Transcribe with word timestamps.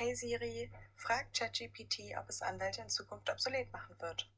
Hey 0.00 0.14
Siri, 0.14 0.72
frag 0.96 1.30
ChatGPT, 1.34 2.16
ob 2.16 2.26
es 2.30 2.40
Anwälte 2.40 2.80
in 2.80 2.88
Zukunft 2.88 3.28
obsolet 3.28 3.70
machen 3.70 4.00
wird. 4.00 4.32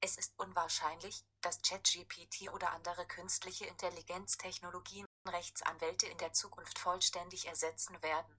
Es 0.00 0.16
ist 0.16 0.32
unwahrscheinlich, 0.38 1.24
dass 1.40 1.60
ChatGPT 1.60 2.52
oder 2.52 2.70
andere 2.70 3.04
künstliche 3.04 3.66
Intelligenztechnologien 3.66 5.06
Rechtsanwälte 5.26 6.06
in 6.06 6.18
der 6.18 6.34
Zukunft 6.34 6.78
vollständig 6.78 7.48
ersetzen 7.48 8.00
werden. 8.00 8.32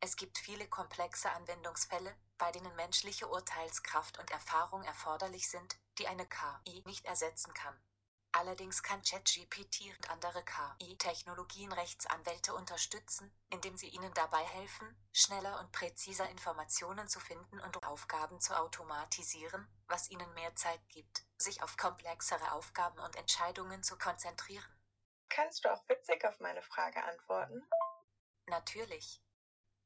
Es 0.00 0.16
gibt 0.16 0.36
viele 0.36 0.66
komplexe 0.66 1.30
Anwendungsfälle, 1.30 2.16
bei 2.38 2.50
denen 2.50 2.74
menschliche 2.74 3.28
Urteilskraft 3.28 4.18
und 4.18 4.32
Erfahrung 4.32 4.82
erforderlich 4.82 5.48
sind, 5.48 5.78
die 6.00 6.08
eine 6.08 6.26
KI 6.26 6.82
nicht 6.86 7.04
ersetzen 7.04 7.54
kann. 7.54 7.80
Allerdings 8.38 8.82
kann 8.82 9.00
ChatGPT 9.00 9.96
und 9.96 10.10
andere 10.10 10.44
KI-Technologien 10.44 11.72
Rechtsanwälte 11.72 12.54
unterstützen, 12.54 13.34
indem 13.48 13.78
sie 13.78 13.88
ihnen 13.88 14.12
dabei 14.12 14.44
helfen, 14.44 14.94
schneller 15.10 15.58
und 15.58 15.72
präziser 15.72 16.28
Informationen 16.28 17.08
zu 17.08 17.18
finden 17.18 17.58
und 17.60 17.82
Aufgaben 17.82 18.38
zu 18.38 18.54
automatisieren, 18.54 19.66
was 19.88 20.10
ihnen 20.10 20.34
mehr 20.34 20.54
Zeit 20.54 20.86
gibt, 20.90 21.24
sich 21.38 21.62
auf 21.62 21.78
komplexere 21.78 22.52
Aufgaben 22.52 22.98
und 22.98 23.16
Entscheidungen 23.16 23.82
zu 23.82 23.96
konzentrieren. 23.96 24.80
Kannst 25.30 25.64
du 25.64 25.72
auch 25.72 25.88
witzig 25.88 26.22
auf 26.26 26.38
meine 26.38 26.60
Frage 26.60 27.02
antworten? 27.04 27.66
Natürlich. 28.48 29.22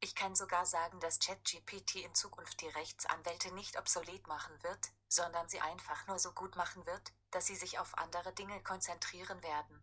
Ich 0.02 0.14
kann 0.14 0.34
sogar 0.34 0.64
sagen, 0.64 0.98
dass 1.00 1.18
ChatGPT 1.18 1.96
in 1.96 2.14
Zukunft 2.14 2.62
die 2.62 2.68
Rechtsanwälte 2.68 3.52
nicht 3.52 3.78
obsolet 3.78 4.26
machen 4.26 4.54
wird, 4.62 4.78
sondern 5.08 5.46
sie 5.46 5.60
einfach 5.60 6.06
nur 6.06 6.18
so 6.18 6.32
gut 6.32 6.56
machen 6.56 6.86
wird, 6.86 7.12
dass 7.32 7.46
sie 7.46 7.54
sich 7.54 7.78
auf 7.78 7.98
andere 7.98 8.32
Dinge 8.32 8.62
konzentrieren 8.62 9.42
werden. 9.42 9.78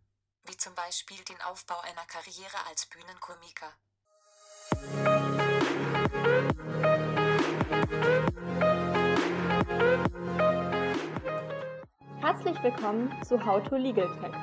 Wie 0.46 0.58
zum 0.58 0.74
Beispiel 0.74 1.24
den 1.26 1.40
Aufbau 1.44 1.80
einer 1.82 2.04
Karriere 2.08 2.58
als 2.68 2.88
Bühnenkomiker. 2.88 3.72
Herzlich 12.22 12.64
willkommen 12.64 13.24
zu 13.24 13.46
How 13.46 13.64
to 13.70 13.76
Legal 13.76 14.10
Tech. 14.20 14.34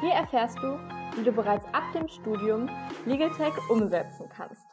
Hier 0.00 0.14
erfährst 0.14 0.56
du, 0.56 0.78
wie 1.16 1.24
du 1.24 1.32
bereits 1.32 1.66
ab 1.74 1.84
dem 1.92 2.08
Studium 2.08 2.70
Legal 3.04 3.30
Tech 3.36 3.52
umsetzen 3.68 4.30
kannst. 4.34 4.64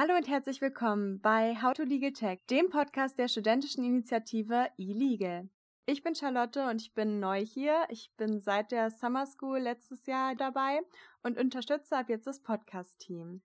Hallo 0.00 0.14
und 0.14 0.28
herzlich 0.28 0.60
willkommen 0.60 1.20
bei 1.20 1.60
How 1.60 1.72
to 1.72 1.82
Legal 1.82 2.12
Tech, 2.12 2.38
dem 2.50 2.70
Podcast 2.70 3.18
der 3.18 3.26
studentischen 3.26 3.82
Initiative 3.82 4.68
eLegal. 4.78 5.48
Ich 5.86 6.04
bin 6.04 6.14
Charlotte 6.14 6.68
und 6.68 6.80
ich 6.80 6.94
bin 6.94 7.18
neu 7.18 7.44
hier. 7.44 7.84
Ich 7.88 8.12
bin 8.16 8.38
seit 8.38 8.70
der 8.70 8.92
Summer 8.92 9.26
School 9.26 9.58
letztes 9.58 10.06
Jahr 10.06 10.36
dabei 10.36 10.82
und 11.24 11.36
unterstütze 11.36 11.96
ab 11.96 12.08
jetzt 12.08 12.28
das 12.28 12.40
Podcast-Team. 12.40 13.42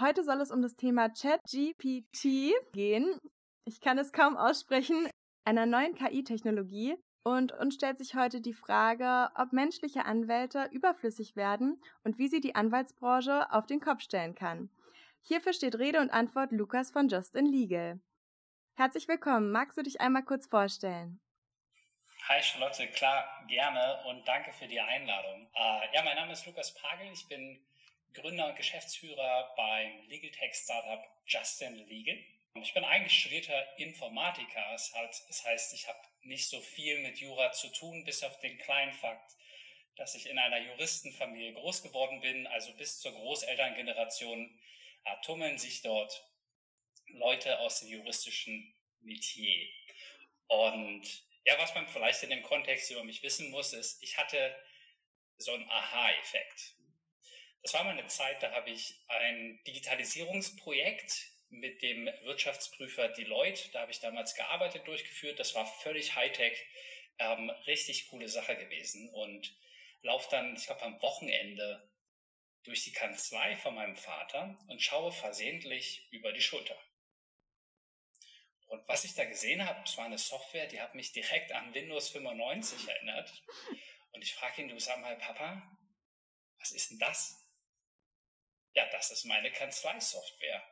Heute 0.00 0.24
soll 0.24 0.40
es 0.40 0.50
um 0.50 0.62
das 0.62 0.76
Thema 0.76 1.10
ChatGPT 1.10 2.54
gehen. 2.72 3.18
Ich 3.66 3.82
kann 3.82 3.98
es 3.98 4.12
kaum 4.12 4.38
aussprechen, 4.38 5.10
einer 5.44 5.66
neuen 5.66 5.94
KI-Technologie. 5.94 6.96
Und 7.22 7.52
uns 7.52 7.74
stellt 7.74 7.98
sich 7.98 8.14
heute 8.14 8.40
die 8.40 8.54
Frage, 8.54 9.28
ob 9.34 9.52
menschliche 9.52 10.06
Anwälte 10.06 10.70
überflüssig 10.72 11.36
werden 11.36 11.82
und 12.02 12.16
wie 12.16 12.28
sie 12.28 12.40
die 12.40 12.54
Anwaltsbranche 12.54 13.52
auf 13.52 13.66
den 13.66 13.80
Kopf 13.80 14.00
stellen 14.00 14.34
kann. 14.34 14.70
Hierfür 15.28 15.52
steht 15.52 15.76
Rede 15.76 15.98
und 15.98 16.10
Antwort 16.10 16.52
Lukas 16.52 16.92
von 16.92 17.08
Justin 17.08 17.46
Legal. 17.46 17.98
Herzlich 18.76 19.08
willkommen. 19.08 19.50
Magst 19.50 19.76
du 19.76 19.82
dich 19.82 20.00
einmal 20.00 20.22
kurz 20.22 20.46
vorstellen? 20.46 21.18
Hi 22.28 22.40
Charlotte, 22.40 22.86
klar, 22.92 23.44
gerne 23.48 24.04
und 24.06 24.26
danke 24.28 24.52
für 24.52 24.68
die 24.68 24.78
Einladung. 24.78 25.50
Uh, 25.52 25.80
ja, 25.92 26.04
mein 26.04 26.14
Name 26.14 26.32
ist 26.32 26.46
Lukas 26.46 26.72
Pagel. 26.74 27.10
Ich 27.12 27.26
bin 27.26 27.60
Gründer 28.14 28.50
und 28.50 28.54
Geschäftsführer 28.54 29.52
beim 29.56 30.06
Legal 30.06 30.30
Tech 30.30 30.54
Startup 30.54 31.04
Justin 31.26 31.74
Legal. 31.88 32.22
Ich 32.62 32.72
bin 32.72 32.84
eigentlich 32.84 33.18
studierter 33.18 33.66
Informatiker. 33.78 34.62
Das 34.70 35.44
heißt, 35.44 35.74
ich 35.74 35.88
habe 35.88 35.98
nicht 36.22 36.48
so 36.48 36.60
viel 36.60 37.02
mit 37.02 37.18
Jura 37.18 37.50
zu 37.50 37.66
tun, 37.72 38.04
bis 38.04 38.22
auf 38.22 38.38
den 38.38 38.56
kleinen 38.58 38.92
Fakt, 38.92 39.32
dass 39.96 40.14
ich 40.14 40.30
in 40.30 40.38
einer 40.38 40.58
Juristenfamilie 40.58 41.54
groß 41.54 41.82
geworden 41.82 42.20
bin, 42.20 42.46
also 42.46 42.72
bis 42.74 43.00
zur 43.00 43.10
Großelterngeneration 43.10 44.56
tummeln 45.22 45.58
sich 45.58 45.82
dort 45.82 46.24
Leute 47.08 47.58
aus 47.60 47.80
dem 47.80 47.88
juristischen 47.88 48.74
Metier. 49.00 49.68
Und 50.48 51.02
ja, 51.44 51.58
was 51.58 51.74
man 51.74 51.86
vielleicht 51.88 52.22
in 52.22 52.30
dem 52.30 52.42
Kontext 52.42 52.90
über 52.90 53.04
mich 53.04 53.22
wissen 53.22 53.50
muss, 53.50 53.72
ist, 53.72 54.02
ich 54.02 54.18
hatte 54.18 54.54
so 55.38 55.52
einen 55.52 55.68
Aha-Effekt. 55.68 56.74
Das 57.62 57.74
war 57.74 57.84
mal 57.84 57.98
eine 57.98 58.06
Zeit, 58.06 58.42
da 58.42 58.52
habe 58.52 58.70
ich 58.70 58.94
ein 59.08 59.60
Digitalisierungsprojekt 59.66 61.30
mit 61.48 61.82
dem 61.82 62.06
Wirtschaftsprüfer 62.22 63.08
Deloitte, 63.08 63.70
da 63.72 63.80
habe 63.80 63.92
ich 63.92 64.00
damals 64.00 64.34
gearbeitet, 64.34 64.86
durchgeführt. 64.86 65.38
Das 65.38 65.54
war 65.54 65.66
völlig 65.66 66.14
Hightech, 66.14 66.56
ähm, 67.18 67.50
richtig 67.66 68.08
coole 68.08 68.28
Sache 68.28 68.56
gewesen. 68.56 69.08
Und 69.10 69.56
laufe 70.02 70.28
dann, 70.30 70.56
ich 70.56 70.66
glaube, 70.66 70.82
am 70.82 71.00
Wochenende 71.02 71.88
durch 72.66 72.84
die 72.84 72.92
Kanzlei 72.92 73.56
von 73.56 73.74
meinem 73.74 73.96
Vater 73.96 74.58
und 74.68 74.82
schaue 74.82 75.12
versehentlich 75.12 76.08
über 76.10 76.32
die 76.32 76.42
Schulter. 76.42 76.76
Und 78.66 78.86
was 78.88 79.04
ich 79.04 79.14
da 79.14 79.24
gesehen 79.24 79.64
habe, 79.64 79.80
das 79.82 79.96
war 79.96 80.06
eine 80.06 80.18
Software, 80.18 80.66
die 80.66 80.80
hat 80.80 80.94
mich 80.94 81.12
direkt 81.12 81.52
an 81.52 81.72
Windows 81.72 82.10
95 82.10 82.88
erinnert. 82.88 83.32
Und 84.10 84.22
ich 84.22 84.34
frage 84.34 84.62
ihn, 84.62 84.68
du 84.68 84.78
sag 84.80 85.00
mal, 85.00 85.16
Papa, 85.16 85.62
was 86.58 86.72
ist 86.72 86.90
denn 86.90 86.98
das? 86.98 87.36
Ja, 88.74 88.86
das 88.90 89.10
ist 89.12 89.24
meine 89.24 89.52
Kanzleisoftware. 89.52 90.62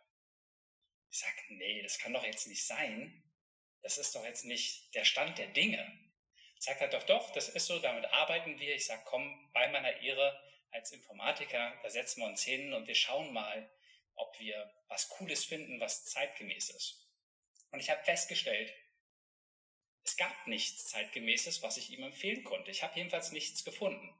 Ich 1.10 1.18
sage, 1.20 1.42
nee, 1.50 1.82
das 1.82 1.98
kann 1.98 2.12
doch 2.12 2.24
jetzt 2.24 2.48
nicht 2.48 2.66
sein. 2.66 3.22
Das 3.82 3.98
ist 3.98 4.14
doch 4.14 4.24
jetzt 4.24 4.44
nicht 4.44 4.92
der 4.94 5.04
Stand 5.04 5.38
der 5.38 5.46
Dinge. 5.48 6.00
Sagt 6.58 6.80
er, 6.80 6.88
doch, 6.88 7.04
doch, 7.04 7.30
das 7.32 7.48
ist 7.48 7.66
so, 7.66 7.78
damit 7.78 8.06
arbeiten 8.06 8.58
wir. 8.58 8.74
Ich 8.74 8.86
sage, 8.86 9.02
komm, 9.04 9.50
bei 9.52 9.68
meiner 9.68 10.00
Ehre, 10.00 10.42
als 10.74 10.92
Informatiker, 10.92 11.78
da 11.82 11.88
setzen 11.88 12.20
wir 12.20 12.26
uns 12.26 12.42
hin 12.42 12.72
und 12.72 12.86
wir 12.86 12.94
schauen 12.94 13.32
mal, 13.32 13.70
ob 14.16 14.38
wir 14.38 14.72
was 14.88 15.08
Cooles 15.08 15.44
finden, 15.44 15.80
was 15.80 16.04
zeitgemäß 16.06 16.70
ist. 16.70 17.08
Und 17.70 17.80
ich 17.80 17.90
habe 17.90 18.04
festgestellt, 18.04 18.72
es 20.04 20.16
gab 20.16 20.46
nichts 20.46 20.84
zeitgemäßes, 20.86 21.62
was 21.62 21.76
ich 21.76 21.90
ihm 21.90 22.02
empfehlen 22.02 22.44
konnte. 22.44 22.70
Ich 22.70 22.82
habe 22.82 22.96
jedenfalls 22.96 23.32
nichts 23.32 23.64
gefunden. 23.64 24.14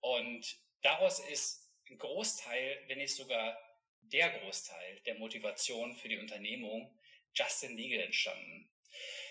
Und 0.00 0.58
daraus 0.82 1.20
ist 1.20 1.70
ein 1.88 1.98
Großteil, 1.98 2.82
wenn 2.88 2.98
nicht 2.98 3.14
sogar 3.14 3.58
der 4.00 4.30
Großteil 4.38 5.00
der 5.00 5.14
Motivation 5.14 5.96
für 5.96 6.08
die 6.08 6.18
Unternehmung 6.18 6.98
Justin 7.34 7.76
Legal 7.76 8.04
entstanden. 8.04 8.70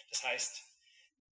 Das 0.10 0.24
heißt, 0.24 0.64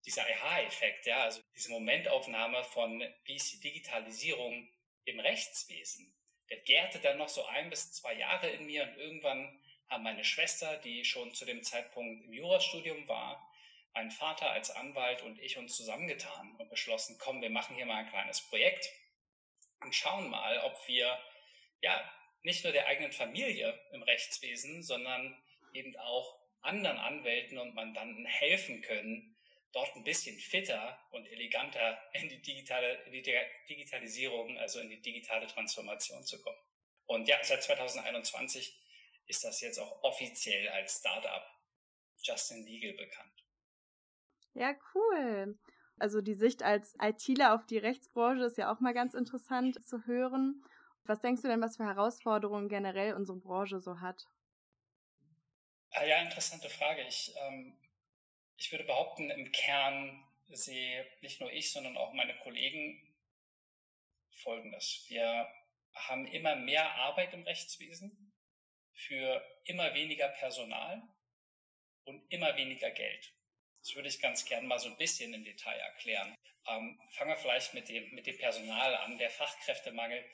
dieser 0.04 0.22
Aha-Effekt, 0.22 1.06
ja, 1.06 1.22
also 1.22 1.40
diese 1.54 1.70
Momentaufnahme 1.70 2.64
von, 2.64 3.00
wie 3.24 3.36
ist 3.36 3.52
die 3.52 3.60
Digitalisierung 3.60 4.68
im 5.04 5.20
Rechtswesen. 5.20 6.14
Der 6.50 6.58
gärte 6.58 6.98
dann 6.98 7.18
noch 7.18 7.28
so 7.28 7.44
ein 7.46 7.70
bis 7.70 7.92
zwei 7.92 8.14
Jahre 8.14 8.50
in 8.50 8.66
mir 8.66 8.82
und 8.84 8.96
irgendwann 8.98 9.62
haben 9.88 10.04
meine 10.04 10.24
Schwester, 10.24 10.76
die 10.78 11.04
schon 11.04 11.34
zu 11.34 11.44
dem 11.44 11.62
Zeitpunkt 11.62 12.24
im 12.24 12.32
Jurastudium 12.32 13.06
war, 13.08 13.48
mein 13.94 14.10
Vater 14.10 14.50
als 14.50 14.70
Anwalt 14.70 15.22
und 15.22 15.38
ich 15.38 15.58
uns 15.58 15.76
zusammengetan 15.76 16.56
und 16.56 16.70
beschlossen, 16.70 17.18
komm, 17.18 17.42
wir 17.42 17.50
machen 17.50 17.76
hier 17.76 17.86
mal 17.86 18.04
ein 18.04 18.08
kleines 18.10 18.40
Projekt 18.40 18.88
und 19.80 19.94
schauen 19.94 20.30
mal, 20.30 20.58
ob 20.60 20.76
wir 20.88 21.18
ja 21.82 22.12
nicht 22.42 22.64
nur 22.64 22.72
der 22.72 22.86
eigenen 22.86 23.12
Familie 23.12 23.78
im 23.92 24.02
Rechtswesen, 24.02 24.82
sondern 24.82 25.36
eben 25.74 25.96
auch 25.96 26.38
anderen 26.62 26.98
Anwälten 26.98 27.58
und 27.58 27.74
Mandanten 27.74 28.24
helfen 28.24 28.82
können, 28.82 29.31
dort 29.72 29.94
ein 29.96 30.04
bisschen 30.04 30.38
fitter 30.38 30.98
und 31.10 31.26
eleganter 31.26 31.98
in 32.12 32.28
die 32.28 32.40
digitale, 32.40 33.02
in 33.04 33.12
die 33.12 33.22
Digitalisierung, 33.68 34.58
also 34.58 34.80
in 34.80 34.90
die 34.90 35.00
digitale 35.00 35.46
Transformation 35.46 36.22
zu 36.24 36.40
kommen. 36.42 36.58
Und 37.06 37.28
ja, 37.28 37.42
seit 37.42 37.62
2021 37.62 38.78
ist 39.26 39.44
das 39.44 39.60
jetzt 39.60 39.78
auch 39.78 40.02
offiziell 40.02 40.68
als 40.68 40.98
Startup 40.98 41.42
Justin 42.22 42.64
Legal 42.64 42.92
bekannt. 42.92 43.44
Ja, 44.54 44.74
cool. 44.94 45.58
Also 45.98 46.20
die 46.20 46.34
Sicht 46.34 46.62
als 46.62 46.94
ITler 47.00 47.54
auf 47.54 47.66
die 47.66 47.78
Rechtsbranche 47.78 48.44
ist 48.44 48.58
ja 48.58 48.72
auch 48.72 48.80
mal 48.80 48.94
ganz 48.94 49.14
interessant 49.14 49.84
zu 49.86 50.06
hören. 50.06 50.62
Was 51.04 51.20
denkst 51.20 51.42
du 51.42 51.48
denn, 51.48 51.60
was 51.60 51.76
für 51.76 51.84
Herausforderungen 51.84 52.68
generell 52.68 53.14
unsere 53.14 53.38
Branche 53.38 53.80
so 53.80 54.00
hat? 54.00 54.26
Ah 55.90 56.04
ja, 56.04 56.22
interessante 56.22 56.70
Frage. 56.70 57.02
Ich 57.02 57.34
ähm, 57.36 57.76
ich 58.62 58.70
würde 58.70 58.84
behaupten, 58.84 59.28
im 59.30 59.50
Kern 59.50 60.24
sehe 60.46 61.04
nicht 61.20 61.40
nur 61.40 61.52
ich, 61.52 61.72
sondern 61.72 61.96
auch 61.96 62.12
meine 62.12 62.36
Kollegen 62.38 63.12
Folgendes. 64.42 65.04
Wir 65.08 65.52
haben 65.94 66.26
immer 66.28 66.54
mehr 66.54 66.94
Arbeit 66.94 67.34
im 67.34 67.42
Rechtswesen 67.42 68.32
für 68.92 69.44
immer 69.64 69.94
weniger 69.94 70.28
Personal 70.28 71.02
und 72.04 72.24
immer 72.32 72.56
weniger 72.56 72.90
Geld. 72.92 73.34
Das 73.80 73.96
würde 73.96 74.08
ich 74.08 74.20
ganz 74.20 74.44
gern 74.44 74.66
mal 74.66 74.78
so 74.78 74.88
ein 74.88 74.96
bisschen 74.96 75.34
im 75.34 75.44
Detail 75.44 75.78
erklären. 75.78 76.36
Ähm, 76.68 77.00
fangen 77.10 77.30
wir 77.30 77.36
vielleicht 77.36 77.74
mit 77.74 77.88
dem, 77.88 78.14
mit 78.14 78.26
dem 78.28 78.38
Personal 78.38 78.94
an. 78.94 79.18
Der 79.18 79.30
Fachkräftemangel, 79.30 80.24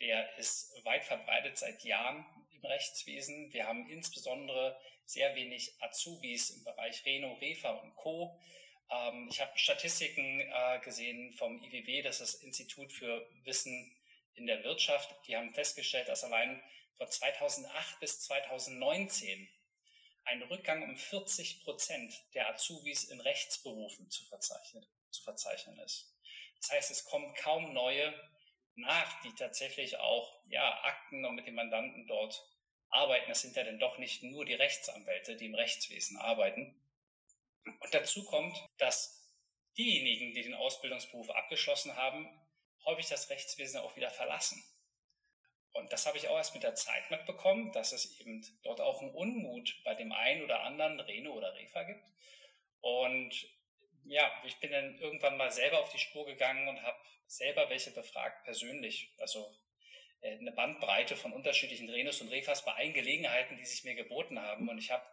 der 0.00 0.36
ist 0.38 0.72
weit 0.84 1.04
verbreitet 1.04 1.56
seit 1.56 1.84
Jahren. 1.84 2.26
Im 2.50 2.56
im 2.56 2.64
Rechtswesen. 2.66 3.52
Wir 3.52 3.66
haben 3.66 3.88
insbesondere 3.88 4.78
sehr 5.06 5.34
wenig 5.34 5.72
Azubis 5.80 6.50
im 6.50 6.64
Bereich 6.64 7.04
Reno, 7.04 7.34
Refa 7.34 7.70
und 7.70 7.94
Co. 7.94 8.38
Ähm, 8.90 9.28
ich 9.30 9.40
habe 9.40 9.56
Statistiken 9.56 10.40
äh, 10.40 10.80
gesehen 10.84 11.32
vom 11.32 11.62
IWW, 11.62 12.02
das 12.02 12.20
ist 12.20 12.34
das 12.34 12.42
Institut 12.42 12.92
für 12.92 13.26
Wissen 13.44 13.96
in 14.34 14.46
der 14.46 14.62
Wirtschaft. 14.64 15.14
Die 15.26 15.36
haben 15.36 15.54
festgestellt, 15.54 16.08
dass 16.08 16.24
allein 16.24 16.62
von 16.96 17.08
2008 17.08 18.00
bis 18.00 18.20
2019 18.20 19.48
ein 20.24 20.42
Rückgang 20.42 20.82
um 20.82 20.96
40 20.96 21.62
Prozent 21.62 22.12
der 22.34 22.52
Azubis 22.52 23.04
in 23.04 23.20
Rechtsberufen 23.20 24.10
zu 24.10 24.24
verzeichnen, 24.24 24.84
zu 25.10 25.22
verzeichnen 25.22 25.78
ist. 25.78 26.12
Das 26.60 26.70
heißt, 26.72 26.90
es 26.90 27.04
kommen 27.04 27.32
kaum 27.34 27.72
neue 27.72 28.12
nach, 28.74 29.22
die 29.22 29.32
tatsächlich 29.34 29.98
auch 29.98 30.42
ja, 30.48 30.82
Akten 30.82 31.24
und 31.24 31.36
mit 31.36 31.46
den 31.46 31.54
Mandanten 31.54 32.06
dort 32.06 32.44
arbeiten. 32.90 33.30
Es 33.30 33.42
sind 33.42 33.56
ja 33.56 33.64
dann 33.64 33.78
doch 33.78 33.98
nicht 33.98 34.22
nur 34.22 34.44
die 34.44 34.54
Rechtsanwälte, 34.54 35.36
die 35.36 35.46
im 35.46 35.54
Rechtswesen 35.54 36.16
arbeiten. 36.16 36.74
Und 37.64 37.94
dazu 37.94 38.24
kommt, 38.24 38.56
dass 38.78 39.16
diejenigen, 39.76 40.34
die 40.34 40.42
den 40.42 40.54
Ausbildungsberuf 40.54 41.30
abgeschlossen 41.30 41.96
haben, 41.96 42.28
häufig 42.84 43.08
das 43.08 43.30
Rechtswesen 43.30 43.80
auch 43.80 43.96
wieder 43.96 44.10
verlassen. 44.10 44.62
Und 45.72 45.92
das 45.92 46.06
habe 46.06 46.16
ich 46.16 46.28
auch 46.28 46.36
erst 46.36 46.54
mit 46.54 46.62
der 46.62 46.74
Zeit 46.74 47.10
mitbekommen, 47.10 47.70
dass 47.72 47.92
es 47.92 48.18
eben 48.20 48.42
dort 48.62 48.80
auch 48.80 49.02
einen 49.02 49.14
Unmut 49.14 49.82
bei 49.84 49.94
dem 49.94 50.10
einen 50.12 50.42
oder 50.42 50.62
anderen 50.62 50.98
Reno 51.00 51.32
oder 51.32 51.54
Refa 51.54 51.82
gibt. 51.82 52.04
Und 52.80 53.34
ja, 54.04 54.30
ich 54.46 54.56
bin 54.58 54.70
dann 54.70 54.98
irgendwann 54.98 55.36
mal 55.36 55.50
selber 55.50 55.80
auf 55.80 55.92
die 55.92 55.98
Spur 55.98 56.24
gegangen 56.24 56.68
und 56.68 56.82
habe 56.82 56.98
selber 57.26 57.68
welche 57.68 57.90
befragt, 57.90 58.44
persönlich. 58.44 59.12
Also 59.18 59.54
eine 60.22 60.52
Bandbreite 60.52 61.16
von 61.16 61.32
unterschiedlichen 61.32 61.88
Renos 61.88 62.20
und 62.20 62.28
Refas 62.28 62.64
bei 62.64 62.72
allen 62.72 62.94
Gelegenheiten, 62.94 63.56
die 63.56 63.64
sich 63.64 63.84
mir 63.84 63.94
geboten 63.94 64.40
haben. 64.40 64.68
Und 64.68 64.78
ich 64.78 64.90
habe 64.90 65.06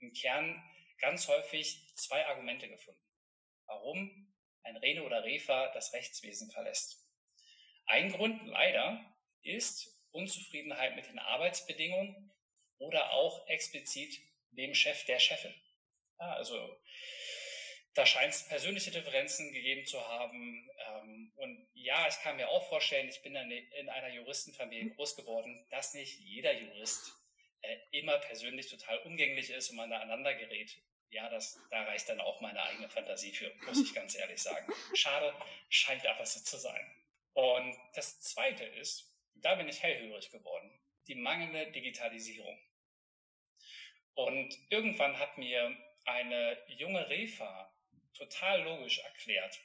im 0.00 0.12
Kern 0.12 0.62
ganz 0.98 1.28
häufig 1.28 1.94
zwei 1.96 2.26
Argumente 2.26 2.68
gefunden, 2.68 3.00
warum 3.66 4.34
ein 4.62 4.76
Reno 4.76 5.04
oder 5.04 5.24
Refa 5.24 5.72
das 5.72 5.92
Rechtswesen 5.92 6.50
verlässt. 6.50 7.06
Ein 7.86 8.12
Grund 8.12 8.46
leider 8.46 9.04
ist 9.42 9.98
Unzufriedenheit 10.12 10.94
mit 10.96 11.06
den 11.06 11.18
Arbeitsbedingungen 11.18 12.30
oder 12.78 13.12
auch 13.12 13.46
explizit 13.48 14.18
dem 14.50 14.74
Chef 14.74 15.04
der 15.04 15.18
Chefin. 15.18 15.54
Ja, 16.18 16.34
also 16.34 16.76
da 17.94 18.06
scheint 18.06 18.32
es 18.32 18.46
persönliche 18.46 18.90
Differenzen 18.90 19.52
gegeben 19.52 19.84
zu 19.84 20.00
haben. 20.06 20.70
Ähm, 20.86 21.32
und 21.36 21.68
ja, 21.74 22.06
ich 22.08 22.20
kann 22.20 22.36
mir 22.36 22.48
auch 22.48 22.68
vorstellen, 22.68 23.08
ich 23.08 23.22
bin 23.22 23.34
in 23.34 23.88
einer 23.88 24.08
Juristenfamilie 24.08 24.90
groß 24.90 25.16
geworden, 25.16 25.66
dass 25.70 25.94
nicht 25.94 26.18
jeder 26.20 26.52
Jurist 26.52 27.12
äh, 27.62 27.76
immer 27.92 28.18
persönlich 28.18 28.68
total 28.68 28.98
umgänglich 29.00 29.50
ist 29.50 29.70
und 29.70 29.76
man 29.76 29.90
da 29.90 29.96
aneinander 29.96 30.34
gerät. 30.34 30.76
Ja, 31.10 31.28
das, 31.28 31.60
da 31.70 31.82
reicht 31.82 32.08
dann 32.08 32.20
auch 32.20 32.40
meine 32.40 32.62
eigene 32.62 32.88
Fantasie 32.88 33.32
für, 33.32 33.52
muss 33.66 33.80
ich 33.80 33.92
ganz 33.92 34.14
ehrlich 34.14 34.40
sagen. 34.40 34.72
Schade, 34.94 35.34
scheint 35.68 36.06
aber 36.06 36.24
so 36.24 36.38
zu 36.40 36.56
sein. 36.56 36.88
Und 37.32 37.76
das 37.94 38.20
Zweite 38.20 38.64
ist, 38.64 39.12
da 39.34 39.56
bin 39.56 39.68
ich 39.68 39.82
hellhörig 39.82 40.30
geworden, 40.30 40.70
die 41.08 41.16
mangelnde 41.16 41.72
Digitalisierung. 41.72 42.56
Und 44.14 44.56
irgendwann 44.68 45.18
hat 45.18 45.36
mir 45.36 45.76
eine 46.04 46.62
junge 46.68 47.08
Refa 47.08 47.69
total 48.20 48.62
logisch 48.62 48.98
erklärt. 48.98 49.58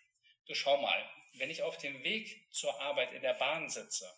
Du 0.47 0.55
schau 0.55 0.77
mal, 0.77 1.09
wenn 1.33 1.49
ich 1.49 1.61
auf 1.61 1.77
dem 1.77 2.03
Weg 2.03 2.47
zur 2.51 2.79
Arbeit 2.81 3.11
in 3.11 3.21
der 3.21 3.33
Bahn 3.33 3.69
sitze 3.69 4.09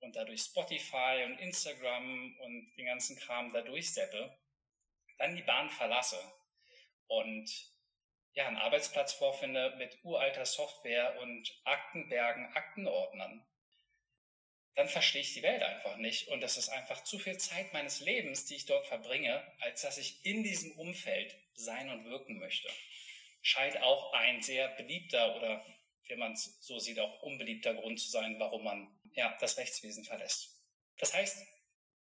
und 0.00 0.16
dadurch 0.16 0.42
Spotify 0.42 1.22
und 1.24 1.38
Instagram 1.38 2.36
und 2.40 2.72
den 2.76 2.86
ganzen 2.86 3.16
Kram 3.18 3.52
da 3.52 3.62
durchseppe, 3.62 4.36
dann 5.18 5.36
die 5.36 5.42
Bahn 5.42 5.70
verlasse 5.70 6.20
und 7.06 7.48
ja, 8.32 8.46
einen 8.46 8.56
Arbeitsplatz 8.56 9.12
vorfinde 9.12 9.74
mit 9.78 9.98
uralter 10.02 10.46
Software 10.46 11.20
und 11.20 11.48
Aktenbergen, 11.64 12.46
Aktenordnern, 12.54 13.44
dann 14.74 14.88
verstehe 14.88 15.22
ich 15.22 15.34
die 15.34 15.42
Welt 15.42 15.62
einfach 15.62 15.96
nicht. 15.96 16.28
Und 16.28 16.40
das 16.40 16.56
ist 16.56 16.68
einfach 16.68 17.02
zu 17.02 17.18
viel 17.18 17.36
Zeit 17.38 17.72
meines 17.72 17.98
Lebens, 17.98 18.46
die 18.46 18.54
ich 18.54 18.66
dort 18.66 18.86
verbringe, 18.86 19.44
als 19.60 19.82
dass 19.82 19.98
ich 19.98 20.24
in 20.24 20.44
diesem 20.44 20.72
Umfeld 20.72 21.36
sein 21.54 21.90
und 21.90 22.04
wirken 22.04 22.38
möchte 22.38 22.68
scheint 23.42 23.80
auch 23.82 24.12
ein 24.12 24.42
sehr 24.42 24.68
beliebter 24.70 25.36
oder, 25.36 25.64
wenn 26.08 26.18
man 26.18 26.32
es 26.32 26.58
so 26.60 26.78
sieht, 26.78 26.98
auch 26.98 27.22
unbeliebter 27.22 27.74
Grund 27.74 28.00
zu 28.00 28.08
sein, 28.08 28.38
warum 28.38 28.64
man 28.64 29.00
ja, 29.12 29.36
das 29.40 29.58
Rechtswesen 29.58 30.04
verlässt. 30.04 30.58
Das 30.98 31.14
heißt, 31.14 31.46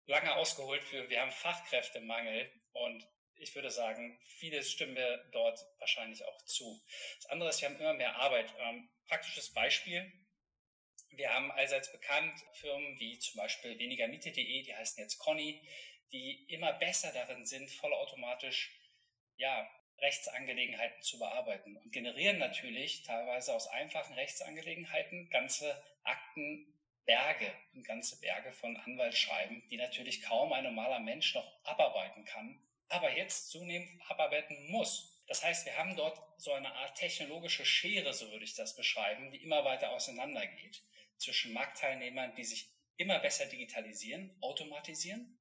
lange 0.07 0.35
ausgeholt 0.37 0.85
für, 0.85 1.09
wir 1.09 1.21
haben 1.21 1.33
Fachkräftemangel 1.33 2.51
und 2.73 3.07
ich 3.39 3.55
würde 3.55 3.71
sagen, 3.71 4.19
vieles 4.39 4.71
stimmen 4.71 4.97
wir 4.97 5.19
dort 5.33 5.59
wahrscheinlich 5.79 6.25
auch 6.25 6.43
zu. 6.45 6.83
Das 7.17 7.31
andere 7.31 7.51
ist, 7.51 7.61
wir 7.61 7.69
haben 7.69 7.79
immer 7.79 7.95
mehr 7.95 8.17
Arbeit. 8.17 8.53
Ähm, 8.59 8.89
praktisches 9.07 9.53
Beispiel. 9.53 10.11
Wir 11.11 11.33
haben 11.33 11.51
allseits 11.53 11.93
bekannt 11.93 12.39
Firmen 12.55 12.99
wie 12.99 13.19
zum 13.19 13.39
Beispiel 13.39 13.79
wenigermiete.de, 13.79 14.63
die 14.63 14.75
heißen 14.75 15.03
jetzt 15.03 15.19
Conny, 15.19 15.67
die 16.13 16.47
immer 16.49 16.73
besser 16.75 17.13
darin 17.13 17.45
sind, 17.47 17.71
vollautomatisch 17.71 18.79
ja, 19.37 19.69
Rechtsangelegenheiten 20.01 21.03
zu 21.03 21.19
bearbeiten 21.19 21.77
und 21.77 21.93
generieren 21.93 22.39
natürlich 22.39 23.03
teilweise 23.03 23.55
aus 23.55 23.67
einfachen 23.69 24.15
Rechtsangelegenheiten 24.15 25.31
ganze 25.31 25.83
Aktenberge 26.05 27.53
und 27.75 27.85
ganze 27.85 28.21
Berge 28.21 28.53
von 28.53 28.77
Anwaltsschreiben, 28.77 29.63
die 29.71 29.77
natürlich 29.77 30.23
kaum 30.23 30.53
ein 30.53 30.65
normaler 30.65 31.01
Mensch 31.01 31.35
noch 31.35 31.51
abarbeiten 31.65 32.25
kann, 32.25 32.61
aber 32.89 33.17
jetzt 33.17 33.51
zunehmend 33.51 34.01
abarbeiten 34.11 34.71
muss. 34.71 35.13
Das 35.29 35.43
heißt, 35.43 35.65
wir 35.67 35.77
haben 35.77 35.97
dort 35.97 36.21
so 36.39 36.53
eine 36.53 36.73
Art 36.73 36.97
technologische 36.97 37.65
Schere, 37.65 38.13
so 38.13 38.31
würde 38.31 38.45
ich 38.45 38.55
das 38.55 38.77
beschreiben, 38.77 39.31
die 39.33 39.43
immer 39.43 39.65
weiter 39.65 39.91
auseinandergeht 39.91 40.83
zwischen 41.17 41.53
Marktteilnehmern, 41.53 42.35
die 42.37 42.45
sich 42.45 42.71
immer 42.97 43.19
besser 43.19 43.47
digitalisieren, 43.47 44.37
automatisieren 44.41 45.39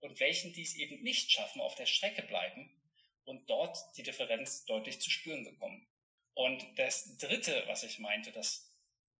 und 0.00 0.20
welchen, 0.20 0.52
die 0.52 0.62
es 0.62 0.74
eben 0.76 1.02
nicht 1.02 1.32
schaffen, 1.32 1.60
auf 1.60 1.74
der 1.74 1.86
Strecke 1.86 2.22
bleiben 2.22 2.70
und 3.26 3.48
dort 3.50 3.76
die 3.96 4.02
Differenz 4.02 4.64
deutlich 4.64 5.00
zu 5.00 5.10
spüren 5.10 5.44
bekommen. 5.44 5.86
Und 6.34 6.64
das 6.78 7.16
Dritte, 7.18 7.64
was 7.66 7.82
ich 7.82 7.98
meinte, 7.98 8.32
dass 8.32 8.72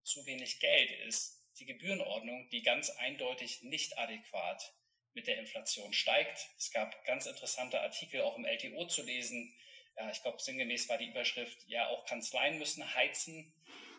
zu 0.03 0.25
wenig 0.26 0.61
Geld 0.61 0.91
ist, 1.06 1.43
die 1.58 1.67
Gebührenordnung, 1.67 2.49
die 2.50 2.62
ganz 2.62 2.91
eindeutig 2.91 3.62
nicht 3.62 3.99
adäquat 3.99 4.75
mit 5.14 5.26
der 5.26 5.38
Inflation 5.38 5.93
steigt. 5.93 6.47
Es 6.58 6.70
gab 6.70 7.05
ganz 7.05 7.26
interessante 7.26 7.81
Artikel 7.81 8.21
auch 8.21 8.37
im 8.37 8.45
LTO 8.45 8.87
zu 8.87 9.02
lesen. 9.02 9.54
Ja, 9.97 10.11
ich 10.11 10.23
glaube, 10.23 10.40
sinngemäß 10.40 10.88
war 10.88 10.99
die 10.99 11.09
Überschrift, 11.09 11.59
ja, 11.66 11.88
auch 11.88 12.04
Kanzleien 12.04 12.59
müssen 12.59 12.95
heizen. 12.95 13.52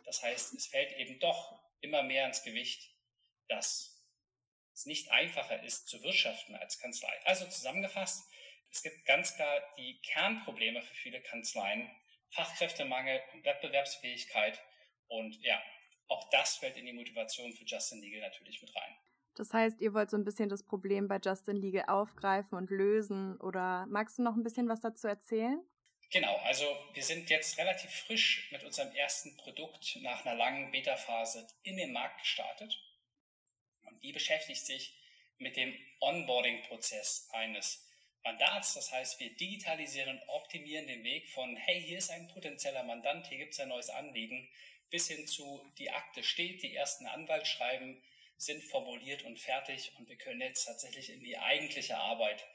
Das 0.05 0.21
heißt, 0.21 0.53
es 0.53 0.67
fällt 0.67 0.95
eben 0.97 1.19
doch 1.19 1.59
immer 1.81 2.03
mehr 2.03 2.27
ins 2.27 2.43
Gewicht, 2.43 2.91
dass 3.47 4.05
es 4.73 4.85
nicht 4.85 5.09
einfacher 5.09 5.63
ist 5.63 5.87
zu 5.87 6.03
wirtschaften 6.03 6.55
als 6.55 6.77
Kanzlei. 6.77 7.19
Also 7.25 7.47
zusammengefasst, 7.47 8.23
es 8.77 8.83
gibt 8.83 9.05
ganz 9.05 9.35
klar 9.35 9.59
die 9.75 9.99
Kernprobleme 10.03 10.83
für 10.83 10.93
viele 10.93 11.19
Kanzleien, 11.21 11.89
Fachkräftemangel 12.29 13.19
und 13.33 13.43
Wettbewerbsfähigkeit. 13.43 14.61
Und 15.07 15.35
ja, 15.41 15.59
auch 16.09 16.29
das 16.29 16.57
fällt 16.57 16.77
in 16.77 16.85
die 16.85 16.93
Motivation 16.93 17.51
für 17.53 17.65
Justin 17.65 18.01
Legal 18.01 18.21
natürlich 18.21 18.61
mit 18.61 18.75
rein. 18.75 18.95
Das 19.33 19.51
heißt, 19.51 19.81
ihr 19.81 19.95
wollt 19.95 20.11
so 20.11 20.17
ein 20.17 20.23
bisschen 20.23 20.47
das 20.47 20.63
Problem 20.63 21.07
bei 21.07 21.17
Justin 21.23 21.55
Legal 21.55 21.85
aufgreifen 21.87 22.55
und 22.55 22.69
lösen. 22.69 23.37
Oder 23.41 23.87
magst 23.87 24.19
du 24.19 24.21
noch 24.21 24.35
ein 24.35 24.43
bisschen 24.43 24.69
was 24.69 24.81
dazu 24.81 25.07
erzählen? 25.07 25.59
Genau, 26.11 26.35
also 26.43 26.65
wir 26.93 27.03
sind 27.03 27.31
jetzt 27.31 27.57
relativ 27.57 27.89
frisch 27.89 28.47
mit 28.51 28.63
unserem 28.63 28.91
ersten 28.95 29.35
Produkt 29.37 29.97
nach 30.01 30.23
einer 30.23 30.35
langen 30.35 30.71
Beta-Phase 30.71 31.47
in 31.63 31.77
den 31.77 31.93
Markt 31.93 32.19
gestartet. 32.19 32.79
Und 33.85 34.03
die 34.03 34.13
beschäftigt 34.13 34.63
sich 34.63 34.95
mit 35.39 35.57
dem 35.57 35.73
Onboarding-Prozess 35.99 37.29
eines 37.33 37.86
Mandats. 38.27 38.73
Das 38.73 38.91
heißt, 38.91 39.19
wir 39.21 39.33
digitalisieren 39.35 40.09
und 40.09 40.29
optimieren 40.29 40.87
den 40.87 41.03
Weg 41.03 41.29
von, 41.29 41.55
hey, 41.55 41.81
hier 41.81 41.97
ist 41.97 42.09
ein 42.09 42.27
potenzieller 42.27 42.83
Mandant, 42.83 43.27
hier 43.27 43.37
gibt 43.37 43.53
es 43.53 43.59
ein 43.59 43.69
neues 43.69 43.89
Anliegen, 43.89 44.49
bis 44.89 45.07
hin 45.07 45.25
zu, 45.27 45.65
die 45.77 45.91
Akte 45.91 46.23
steht, 46.23 46.61
die 46.61 46.75
ersten 46.75 47.07
Anwaltsschreiben 47.07 48.01
sind 48.37 48.63
formuliert 48.65 49.23
und 49.23 49.39
fertig 49.39 49.93
und 49.97 50.09
wir 50.09 50.17
können 50.17 50.41
jetzt 50.41 50.65
tatsächlich 50.65 51.09
in 51.09 51.23
die 51.23 51.37
eigentliche 51.37 51.97
Arbeit 51.97 52.45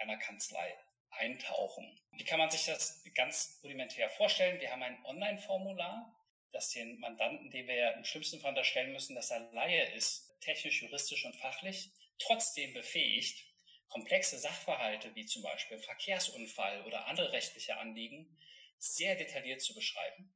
einer 0.00 0.18
Kanzlei 0.18 0.76
eintauchen. 1.10 1.98
Wie 2.12 2.24
kann 2.24 2.38
man 2.38 2.50
sich 2.50 2.66
das 2.66 3.02
ganz 3.14 3.60
rudimentär 3.62 4.10
vorstellen? 4.10 4.60
Wir 4.60 4.72
haben 4.72 4.82
ein 4.82 5.04
Online-Formular, 5.04 6.12
das 6.52 6.70
den 6.70 6.98
Mandanten, 6.98 7.50
den 7.50 7.68
wir 7.68 7.76
ja 7.76 7.90
im 7.92 8.04
schlimmsten 8.04 8.40
Fall 8.40 8.50
unterstellen 8.50 8.92
müssen, 8.92 9.14
dass 9.14 9.30
er 9.30 9.52
Laie 9.52 9.92
ist, 9.94 10.28
technisch, 10.40 10.82
juristisch 10.82 11.24
und 11.24 11.36
fachlich, 11.36 11.90
trotzdem 12.18 12.74
befähigt, 12.74 13.49
komplexe 13.90 14.38
Sachverhalte 14.38 15.14
wie 15.14 15.26
zum 15.26 15.42
Beispiel 15.42 15.78
Verkehrsunfall 15.78 16.82
oder 16.86 17.06
andere 17.06 17.32
rechtliche 17.32 17.76
Anliegen 17.76 18.38
sehr 18.78 19.16
detailliert 19.16 19.60
zu 19.60 19.74
beschreiben. 19.74 20.32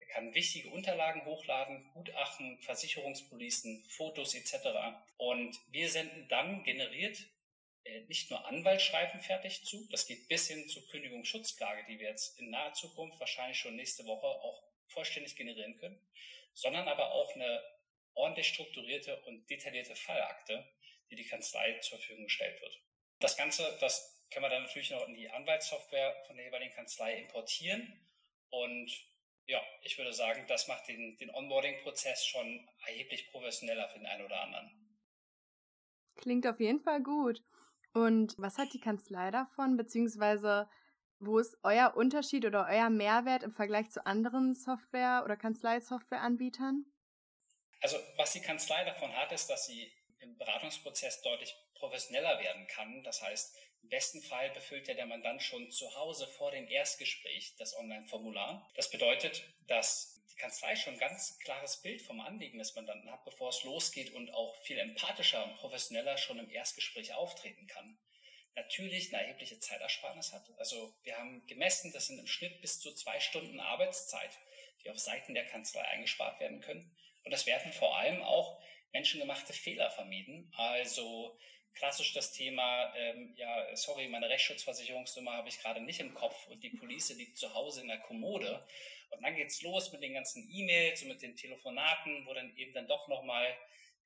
Er 0.00 0.06
kann 0.08 0.34
wichtige 0.34 0.70
Unterlagen 0.70 1.24
hochladen, 1.24 1.90
Gutachten, 1.92 2.58
Versicherungspolicen, 2.60 3.84
Fotos 3.84 4.34
etc. 4.34 4.68
Und 5.16 5.58
wir 5.70 5.88
senden 5.90 6.28
dann 6.28 6.64
generiert 6.64 7.18
äh, 7.84 8.00
nicht 8.02 8.30
nur 8.30 8.46
Anwaltsschreiben 8.46 9.20
fertig 9.20 9.64
zu, 9.64 9.88
das 9.90 10.06
geht 10.06 10.28
bis 10.28 10.48
hin 10.48 10.68
zur 10.68 10.86
Kündigungsschutzklage, 10.88 11.84
die 11.88 11.98
wir 11.98 12.10
jetzt 12.10 12.38
in 12.38 12.50
naher 12.50 12.72
Zukunft 12.74 13.18
wahrscheinlich 13.18 13.58
schon 13.58 13.76
nächste 13.76 14.04
Woche 14.06 14.26
auch 14.26 14.62
vollständig 14.86 15.34
generieren 15.36 15.76
können, 15.78 16.00
sondern 16.54 16.86
aber 16.86 17.12
auch 17.12 17.34
eine 17.34 17.62
ordentlich 18.14 18.48
strukturierte 18.48 19.20
und 19.22 19.48
detaillierte 19.50 19.96
Fallakte, 19.96 20.64
die 21.10 21.16
die 21.16 21.26
Kanzlei 21.26 21.78
zur 21.80 21.98
Verfügung 21.98 22.24
gestellt 22.24 22.60
wird. 22.60 22.80
Das 23.22 23.36
Ganze, 23.36 23.76
das 23.80 24.26
können 24.30 24.44
wir 24.44 24.50
dann 24.50 24.64
natürlich 24.64 24.90
noch 24.90 25.06
in 25.06 25.14
die 25.14 25.30
Anwaltssoftware 25.30 26.24
von 26.26 26.36
der 26.36 26.46
jeweiligen 26.46 26.74
Kanzlei 26.74 27.18
importieren 27.18 28.00
und 28.50 28.90
ja, 29.46 29.60
ich 29.82 29.98
würde 29.98 30.12
sagen, 30.12 30.44
das 30.48 30.68
macht 30.68 30.88
den, 30.88 31.16
den 31.18 31.30
Onboarding-Prozess 31.30 32.26
schon 32.26 32.68
erheblich 32.86 33.30
professioneller 33.30 33.88
für 33.88 33.98
den 33.98 34.06
einen 34.06 34.24
oder 34.24 34.40
anderen. 34.40 34.98
Klingt 36.16 36.46
auf 36.46 36.60
jeden 36.60 36.80
Fall 36.80 37.02
gut. 37.02 37.42
Und 37.92 38.34
was 38.38 38.58
hat 38.58 38.72
die 38.72 38.80
Kanzlei 38.80 39.30
davon, 39.30 39.76
beziehungsweise 39.76 40.68
wo 41.18 41.38
ist 41.38 41.56
euer 41.62 41.94
Unterschied 41.96 42.44
oder 42.44 42.66
euer 42.68 42.90
Mehrwert 42.90 43.42
im 43.42 43.52
Vergleich 43.52 43.90
zu 43.90 44.04
anderen 44.04 44.54
Software- 44.54 45.22
oder 45.24 45.36
Kanzlei-Software-Anbietern? 45.36 46.86
Also 47.80 47.96
was 48.16 48.32
die 48.32 48.40
Kanzlei 48.40 48.84
davon 48.84 49.12
hat, 49.14 49.32
ist, 49.32 49.48
dass 49.48 49.66
sie 49.66 49.92
im 50.22 50.36
Beratungsprozess 50.38 51.22
deutlich 51.22 51.54
professioneller 51.74 52.38
werden 52.40 52.66
kann. 52.68 53.02
Das 53.02 53.22
heißt, 53.22 53.56
im 53.82 53.88
besten 53.88 54.22
Fall 54.22 54.50
befüllt 54.50 54.88
ja 54.88 54.94
der 54.94 55.06
Mandant 55.06 55.42
schon 55.42 55.70
zu 55.70 55.94
Hause 55.96 56.26
vor 56.26 56.52
dem 56.52 56.68
Erstgespräch 56.68 57.54
das 57.58 57.76
Online-Formular. 57.76 58.70
Das 58.76 58.90
bedeutet, 58.90 59.42
dass 59.66 60.22
die 60.30 60.36
Kanzlei 60.36 60.76
schon 60.76 60.94
ein 60.94 61.00
ganz 61.00 61.38
klares 61.40 61.82
Bild 61.82 62.00
vom 62.02 62.20
Anliegen 62.20 62.58
des 62.58 62.74
Mandanten 62.74 63.10
hat, 63.10 63.24
bevor 63.24 63.50
es 63.50 63.64
losgeht 63.64 64.12
und 64.14 64.32
auch 64.32 64.54
viel 64.62 64.78
empathischer 64.78 65.44
und 65.44 65.56
professioneller 65.56 66.16
schon 66.16 66.38
im 66.38 66.50
Erstgespräch 66.50 67.12
auftreten 67.14 67.66
kann. 67.66 67.98
Natürlich 68.54 69.12
eine 69.12 69.24
erhebliche 69.24 69.58
Zeitersparnis 69.58 70.32
hat. 70.32 70.48
Also 70.58 70.94
wir 71.02 71.16
haben 71.16 71.44
gemessen, 71.46 71.92
das 71.92 72.06
sind 72.06 72.18
im 72.18 72.26
Schnitt 72.26 72.60
bis 72.60 72.80
zu 72.80 72.92
zwei 72.94 73.18
Stunden 73.18 73.60
Arbeitszeit, 73.60 74.38
die 74.84 74.90
auf 74.90 74.98
Seiten 74.98 75.34
der 75.34 75.46
Kanzlei 75.46 75.82
eingespart 75.82 76.38
werden 76.38 76.60
können. 76.60 76.94
Und 77.24 77.30
das 77.30 77.46
werden 77.46 77.72
vor 77.72 77.96
allem 77.96 78.22
auch 78.22 78.62
menschengemachte 78.92 79.52
Fehler 79.52 79.90
vermieden. 79.90 80.52
Also 80.56 81.38
klassisch 81.74 82.12
das 82.12 82.32
Thema, 82.32 82.94
ähm, 82.96 83.34
ja, 83.36 83.74
sorry, 83.76 84.08
meine 84.08 84.28
Rechtsschutzversicherungsnummer 84.28 85.32
habe 85.32 85.48
ich 85.48 85.58
gerade 85.58 85.80
nicht 85.80 86.00
im 86.00 86.14
Kopf 86.14 86.46
und 86.48 86.62
die 86.62 86.70
Police 86.70 87.10
liegt 87.10 87.38
zu 87.38 87.52
Hause 87.54 87.80
in 87.82 87.88
der 87.88 88.00
Kommode. 88.00 88.66
Und 89.10 89.22
dann 89.22 89.36
geht's 89.36 89.62
los 89.62 89.92
mit 89.92 90.02
den 90.02 90.14
ganzen 90.14 90.48
E-Mails 90.50 91.02
und 91.02 91.08
mit 91.08 91.22
den 91.22 91.36
Telefonaten, 91.36 92.26
wo 92.26 92.34
dann 92.34 92.56
eben 92.56 92.72
dann 92.72 92.88
doch 92.88 93.08
nochmal 93.08 93.56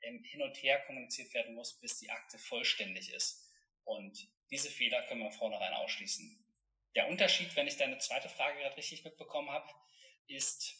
ähm, 0.02 0.23
hin 0.25 0.43
und 0.43 0.57
her 0.62 0.81
kommuniziert 0.87 1.33
werden 1.35 1.55
muss, 1.55 1.78
bis 1.81 1.99
die 1.99 2.11
Akte 2.11 2.38
vollständig 2.38 3.12
ist. 3.12 3.45
Und 3.85 4.28
diese 4.50 4.71
Fehler 4.71 5.02
können 5.02 5.23
wir 5.23 5.31
vornherein 5.31 5.75
ausschließen. 5.75 6.45
Der 6.95 7.09
Unterschied, 7.09 7.55
wenn 7.57 7.66
ich 7.66 7.76
deine 7.76 7.99
zweite 7.99 8.28
Frage 8.28 8.59
gerade 8.59 8.76
richtig 8.76 9.05
mitbekommen 9.05 9.50
habe, 9.50 9.69
ist, 10.28 10.75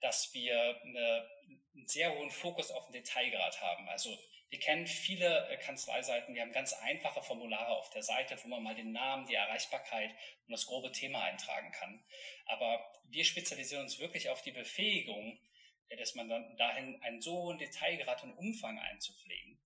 dass 0.00 0.32
wir 0.34 0.80
eine, 0.82 1.28
einen 1.74 1.88
sehr 1.88 2.14
hohen 2.14 2.30
Fokus 2.30 2.70
auf 2.70 2.86
den 2.86 2.94
Detailgrad 2.94 3.60
haben. 3.60 3.88
Also 3.88 4.16
wir 4.50 4.58
kennen 4.58 4.86
viele 4.86 5.48
äh, 5.48 5.56
Kanzleiseiten, 5.58 6.34
die 6.34 6.40
haben 6.40 6.52
ganz 6.52 6.72
einfache 6.72 7.22
Formulare 7.22 7.76
auf 7.76 7.90
der 7.90 8.02
Seite, 8.02 8.38
wo 8.42 8.48
man 8.48 8.62
mal 8.62 8.74
den 8.74 8.92
Namen, 8.92 9.26
die 9.26 9.34
Erreichbarkeit 9.34 10.10
und 10.46 10.52
das 10.52 10.66
grobe 10.66 10.92
Thema 10.92 11.22
eintragen 11.22 11.70
kann. 11.72 12.02
Aber 12.46 12.92
wir 13.04 13.24
spezialisieren 13.24 13.82
uns 13.82 13.98
wirklich 13.98 14.30
auf 14.30 14.42
die 14.42 14.52
Befähigung 14.52 15.38
des 15.90 16.14
Mandanten 16.14 16.56
dahin, 16.56 17.00
einen 17.02 17.20
so 17.20 17.42
hohen 17.42 17.58
Detailgrad 17.58 18.22
und 18.22 18.34
Umfang 18.34 18.78
einzupflegen, 18.78 19.58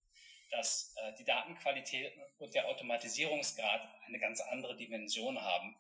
dass 0.50 0.94
äh, 0.96 1.12
die 1.18 1.24
Datenqualität 1.24 2.12
und 2.38 2.54
der 2.54 2.68
Automatisierungsgrad 2.68 3.88
eine 4.06 4.18
ganz 4.18 4.40
andere 4.40 4.76
Dimension 4.76 5.40
haben 5.40 5.76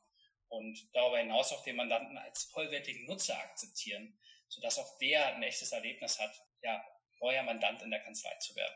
und 0.48 0.94
darüber 0.94 1.18
hinaus 1.18 1.52
auch 1.52 1.64
den 1.64 1.76
Mandanten 1.76 2.18
als 2.18 2.44
vollwertigen 2.44 3.06
Nutzer 3.06 3.38
akzeptieren, 3.38 4.18
sodass 4.52 4.78
auch 4.78 4.98
der 4.98 5.34
ein 5.34 5.42
echtes 5.42 5.72
Erlebnis 5.72 6.20
hat, 6.20 6.30
ja, 6.62 6.84
neuer 7.20 7.42
Mandant 7.42 7.82
in 7.82 7.90
der 7.90 8.00
Kanzlei 8.00 8.34
zu 8.40 8.54
werden. 8.54 8.74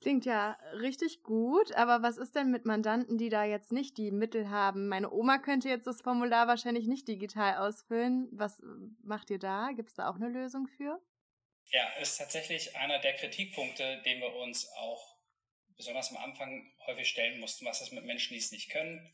Klingt 0.00 0.24
ja 0.26 0.56
richtig 0.80 1.22
gut, 1.22 1.72
aber 1.72 2.02
was 2.02 2.18
ist 2.18 2.34
denn 2.34 2.50
mit 2.50 2.64
Mandanten, 2.64 3.18
die 3.18 3.30
da 3.30 3.44
jetzt 3.44 3.72
nicht 3.72 3.98
die 3.98 4.10
Mittel 4.10 4.48
haben? 4.48 4.88
Meine 4.88 5.10
Oma 5.10 5.38
könnte 5.38 5.68
jetzt 5.68 5.86
das 5.86 6.02
Formular 6.02 6.46
wahrscheinlich 6.46 6.86
nicht 6.86 7.08
digital 7.08 7.56
ausfüllen. 7.56 8.28
Was 8.32 8.60
macht 9.02 9.30
ihr 9.30 9.38
da? 9.38 9.70
Gibt 9.74 9.90
es 9.90 9.96
da 9.96 10.08
auch 10.08 10.14
eine 10.16 10.28
Lösung 10.28 10.68
für? 10.68 11.00
Ja, 11.70 11.88
ist 12.00 12.16
tatsächlich 12.16 12.76
einer 12.76 13.00
der 13.00 13.14
Kritikpunkte, 13.14 14.00
den 14.02 14.20
wir 14.20 14.34
uns 14.36 14.68
auch 14.76 15.18
besonders 15.76 16.10
am 16.10 16.16
Anfang 16.18 16.72
häufig 16.86 17.08
stellen 17.08 17.40
mussten. 17.40 17.66
Was 17.66 17.82
ist 17.82 17.92
mit 17.92 18.04
Menschen, 18.04 18.34
die 18.34 18.40
es 18.40 18.52
nicht 18.52 18.70
können, 18.70 19.12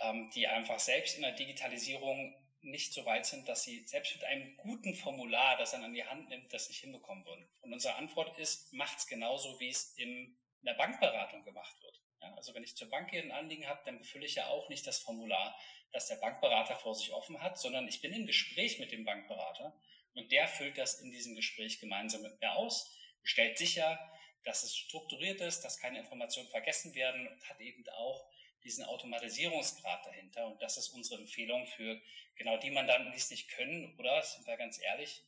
ähm, 0.00 0.30
die 0.34 0.46
einfach 0.46 0.78
selbst 0.78 1.16
in 1.16 1.22
der 1.22 1.32
Digitalisierung 1.32 2.34
nicht 2.62 2.92
so 2.92 3.04
weit 3.04 3.26
sind, 3.26 3.48
dass 3.48 3.62
sie 3.62 3.84
selbst 3.84 4.14
mit 4.14 4.24
einem 4.24 4.56
guten 4.56 4.94
Formular, 4.94 5.56
das 5.56 5.72
er 5.72 5.82
an 5.82 5.94
die 5.94 6.04
Hand 6.04 6.28
nimmt, 6.28 6.52
das 6.52 6.68
nicht 6.68 6.80
hinbekommen 6.80 7.24
würden. 7.24 7.48
Und 7.60 7.72
unsere 7.72 7.94
Antwort 7.94 8.38
ist, 8.38 8.72
macht's 8.72 9.06
genauso, 9.06 9.58
wie 9.60 9.68
es 9.68 9.94
in 9.96 10.36
der 10.62 10.74
Bankberatung 10.74 11.44
gemacht 11.44 11.80
wird. 11.82 12.00
Ja, 12.20 12.34
also 12.34 12.54
wenn 12.54 12.64
ich 12.64 12.76
zur 12.76 12.90
Bank 12.90 13.10
hier 13.10 13.22
ein 13.22 13.30
Anliegen 13.30 13.68
habe, 13.68 13.82
dann 13.84 13.98
befülle 13.98 14.26
ich 14.26 14.34
ja 14.34 14.48
auch 14.48 14.68
nicht 14.68 14.86
das 14.86 14.98
Formular, 14.98 15.56
das 15.92 16.08
der 16.08 16.16
Bankberater 16.16 16.76
vor 16.76 16.94
sich 16.94 17.12
offen 17.12 17.40
hat, 17.40 17.58
sondern 17.58 17.86
ich 17.88 18.00
bin 18.00 18.12
im 18.12 18.26
Gespräch 18.26 18.78
mit 18.78 18.92
dem 18.92 19.04
Bankberater 19.04 19.78
und 20.14 20.32
der 20.32 20.48
füllt 20.48 20.78
das 20.78 21.00
in 21.00 21.10
diesem 21.10 21.36
Gespräch 21.36 21.78
gemeinsam 21.78 22.22
mit 22.22 22.40
mir 22.40 22.52
aus, 22.52 22.96
stellt 23.22 23.58
sicher, 23.58 23.98
dass 24.44 24.62
es 24.62 24.76
strukturiert 24.76 25.40
ist, 25.40 25.62
dass 25.62 25.78
keine 25.78 25.98
Informationen 25.98 26.48
vergessen 26.48 26.94
werden 26.94 27.26
und 27.26 27.48
hat 27.48 27.60
eben 27.60 27.86
auch 27.90 28.28
diesen 28.66 28.84
Automatisierungsgrad 28.84 30.04
dahinter. 30.04 30.46
Und 30.46 30.60
das 30.60 30.76
ist 30.76 30.90
unsere 30.90 31.20
Empfehlung 31.20 31.66
für 31.66 32.00
genau 32.36 32.58
die 32.58 32.70
Mandanten, 32.70 33.12
die 33.12 33.18
es 33.18 33.30
nicht 33.30 33.50
können 33.50 33.94
oder, 33.98 34.22
sind 34.22 34.46
wir 34.46 34.56
ganz 34.56 34.80
ehrlich, 34.82 35.24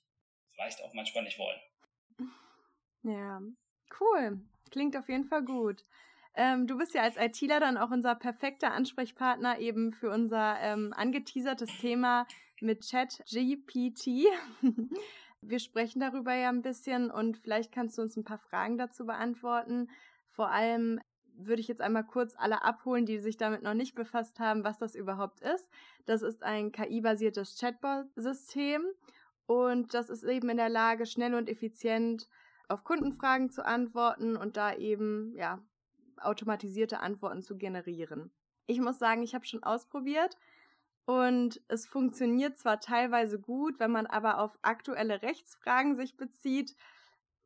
vielleicht 0.53 0.83
auch 0.83 0.93
manchmal 0.93 1.25
nicht 1.25 1.39
wollen. 1.39 1.61
Ja, 3.05 3.41
cool. 4.01 4.41
Klingt 4.71 4.97
auf 4.97 5.09
jeden 5.09 5.25
Fall 5.25 5.45
gut. 5.45 5.85
Ähm, 6.35 6.67
du 6.67 6.77
bist 6.77 6.95
ja 6.95 7.03
als 7.03 7.17
ITler 7.17 7.61
dann 7.61 7.79
auch 7.79 7.91
unser 7.91 8.15
perfekter 8.15 8.73
Ansprechpartner 8.73 9.59
eben 9.59 9.93
für 9.93 10.11
unser 10.11 10.61
ähm, 10.61 10.93
angeteasertes 10.93 11.71
Thema 11.81 12.27
mit 12.61 12.89
ChatGPT. 12.89 14.27
Wir 15.41 15.61
sprechen 15.61 16.01
darüber 16.01 16.35
ja 16.35 16.49
ein 16.49 16.63
bisschen 16.63 17.11
und 17.11 17.39
vielleicht 17.39 17.73
kannst 17.73 17.97
du 17.97 18.03
uns 18.03 18.17
ein 18.17 18.25
paar 18.25 18.39
Fragen 18.39 18.77
dazu 18.77 19.07
beantworten. 19.07 19.89
Vor 20.31 20.51
allem, 20.51 21.01
würde 21.39 21.61
ich 21.61 21.69
jetzt 21.69 21.81
einmal 21.81 22.05
kurz 22.05 22.35
alle 22.37 22.63
abholen, 22.63 23.07
die 23.07 23.19
sich 23.19 23.37
damit 23.37 23.63
noch 23.63 23.75
nicht 23.75 23.95
befasst 23.95 24.39
haben, 24.41 24.65
was 24.65 24.79
das 24.79 24.95
überhaupt 24.95 25.41
ist. 25.41 25.71
Das 26.05 26.23
ist 26.23 26.43
ein 26.43 26.73
KI-basiertes 26.73 27.59
Chatbot-System 27.59 28.83
und 29.47 29.95
das 29.95 30.11
ist 30.11 30.25
eben 30.25 30.51
in 30.51 30.57
der 30.57 30.69
Lage, 30.69 31.07
schnell 31.07 31.35
und 31.35 31.49
effizient 31.49 32.29
auf 32.69 32.85
Kundenfragen 32.85 33.51
zu 33.51 33.65
antworten 33.65 34.37
und 34.37 34.57
da 34.57 34.75
eben 34.75 35.33
ja 35.35 35.63
automatisierte 36.21 37.01
Antworten 37.01 37.43
zu 37.43 37.57
generieren. 37.57 38.31
Ich 38.67 38.81
muss 38.81 38.99
sagen, 38.99 39.23
ich 39.23 39.35
habe 39.35 39.47
schon 39.47 39.63
ausprobiert 39.63 40.37
und 41.07 41.63
es 41.69 41.87
funktioniert 41.87 42.59
zwar 42.59 42.81
teilweise 42.81 43.41
gut, 43.41 43.81
wenn 43.81 43.91
man 43.91 44.07
aber 44.07 44.41
auf 44.41 44.59
aktuelle 44.61 45.23
Rechtsfragen 45.23 45.97
sich 45.97 46.17
bezieht, 46.17 46.75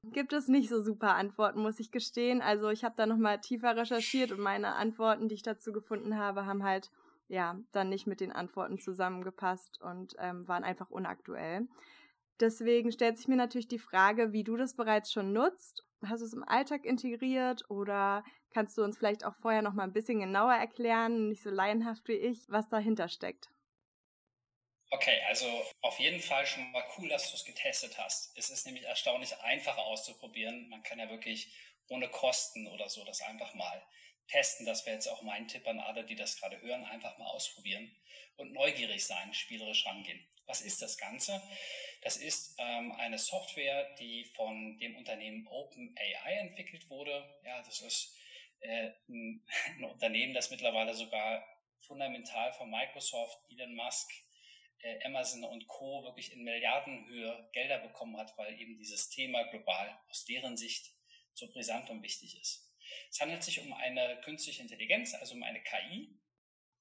gibt 0.05 0.33
es 0.33 0.49
nicht 0.49 0.69
so 0.69 0.81
super 0.81 1.15
Antworten, 1.15 1.61
muss 1.61 1.81
ich 1.81 1.91
gestehen. 1.91 2.43
Also 2.43 2.71
ich 2.71 2.85
habe 2.85 2.95
da 2.97 3.07
nochmal 3.07 3.41
tiefer 3.41 3.77
recherchiert 3.77 4.33
und 4.33 4.41
meine 4.41 4.75
Antworten, 4.75 5.29
die 5.29 5.35
ich 5.35 5.43
dazu 5.43 5.73
gefunden 5.73 6.17
habe, 6.17 6.47
haben 6.47 6.65
halt 6.65 6.91
ja 7.29 7.59
dann 7.73 7.89
nicht 7.89 8.07
mit 8.07 8.21
den 8.21 8.33
Antworten 8.33 8.79
zusammengepasst 8.79 9.81
und 9.81 10.15
ähm, 10.19 10.47
waren 10.49 10.65
einfach 10.65 10.91
unaktuell. 10.91 11.69
Deswegen 12.41 12.91
stellt 12.91 13.19
sich 13.19 13.29
mir 13.29 13.37
natürlich 13.37 13.69
die 13.69 13.79
Frage, 13.79 14.33
wie 14.33 14.45
du 14.45 14.57
das 14.57 14.75
bereits 14.75 15.13
schon 15.13 15.33
nutzt. 15.33 15.85
Hast 16.05 16.21
du 16.21 16.27
es 16.27 16.35
im 16.35 16.43
Alltag 16.43 16.85
integriert 16.85 17.65
oder 17.71 18.25
kannst 18.53 18.77
du 18.77 18.83
uns 18.83 18.99
vielleicht 18.99 19.25
auch 19.25 19.37
vorher 19.37 19.63
noch 19.63 19.75
mal 19.75 19.85
ein 19.85 19.93
bisschen 19.93 20.19
genauer 20.19 20.55
erklären, 20.55 21.29
nicht 21.29 21.43
so 21.43 21.51
laienhaft 21.51 22.09
wie 22.09 22.15
ich, 22.15 22.45
was 22.49 22.69
dahinter 22.69 23.09
steckt? 23.09 23.51
Okay, 24.95 25.23
also 25.27 25.47
auf 25.81 25.99
jeden 25.99 26.21
Fall 26.21 26.47
schon 26.47 26.71
mal 26.71 26.85
cool, 26.99 27.09
dass 27.09 27.31
du 27.31 27.37
es 27.37 27.47
getestet 27.47 27.97
hast. 27.97 28.37
Es 28.37 28.51
ist 28.51 28.67
nämlich 28.67 28.85
erstaunlich 28.85 29.35
einfach 29.39 29.79
auszuprobieren. 29.79 30.69
Man 30.69 30.83
kann 30.83 30.99
ja 30.99 31.09
wirklich 31.09 31.51
ohne 31.89 32.11
Kosten 32.11 32.67
oder 32.67 32.91
so 32.91 33.03
das 33.03 33.23
einfach 33.23 33.55
mal 33.55 33.83
testen. 34.29 34.67
Das 34.67 34.85
wäre 34.85 34.97
jetzt 34.97 35.09
auch 35.09 35.23
mein 35.23 35.49
Tipp 35.49 35.67
an 35.67 35.81
alle, 35.81 36.05
die 36.05 36.15
das 36.15 36.39
gerade 36.39 36.61
hören. 36.61 36.85
Einfach 36.85 37.17
mal 37.17 37.25
ausprobieren 37.29 37.91
und 38.37 38.53
neugierig 38.53 39.07
sein, 39.07 39.33
spielerisch 39.33 39.87
rangehen. 39.87 40.23
Was 40.45 40.61
ist 40.61 40.83
das 40.83 40.99
Ganze? 40.99 41.43
Das 42.03 42.19
ist 42.19 42.57
ähm, 42.59 42.93
eine 42.93 43.17
Software, 43.17 43.95
die 43.95 44.27
von 44.37 44.77
dem 44.77 44.97
Unternehmen 44.97 45.47
OpenAI 45.47 46.35
entwickelt 46.35 46.91
wurde. 46.91 47.41
Ja, 47.47 47.63
das 47.63 47.81
ist 47.81 48.15
äh, 48.61 48.91
ein, 49.09 49.43
ein 49.79 49.85
Unternehmen, 49.85 50.35
das 50.35 50.51
mittlerweile 50.51 50.93
sogar 50.93 51.43
fundamental 51.81 52.53
von 52.53 52.69
Microsoft, 52.69 53.39
Elon 53.51 53.75
Musk, 53.75 54.11
Amazon 55.05 55.45
und 55.45 55.67
Co. 55.69 56.03
wirklich 56.05 56.33
in 56.33 56.43
Milliardenhöhe 56.43 57.49
Gelder 57.53 57.79
bekommen 57.79 58.17
hat, 58.17 58.37
weil 58.37 58.59
eben 58.61 58.77
dieses 58.77 59.11
Thema 59.11 59.45
global 59.45 59.99
aus 60.09 60.25
deren 60.25 60.57
Sicht 60.57 60.91
so 61.35 61.49
brisant 61.51 61.91
und 61.91 62.03
wichtig 62.03 62.41
ist. 62.41 62.69
Es 63.11 63.21
handelt 63.21 63.43
sich 63.43 63.61
um 63.61 63.73
eine 63.73 64.21
künstliche 64.23 64.63
Intelligenz, 64.63 65.15
also 65.15 65.35
um 65.35 65.43
eine 65.43 65.63
KI. 65.63 66.19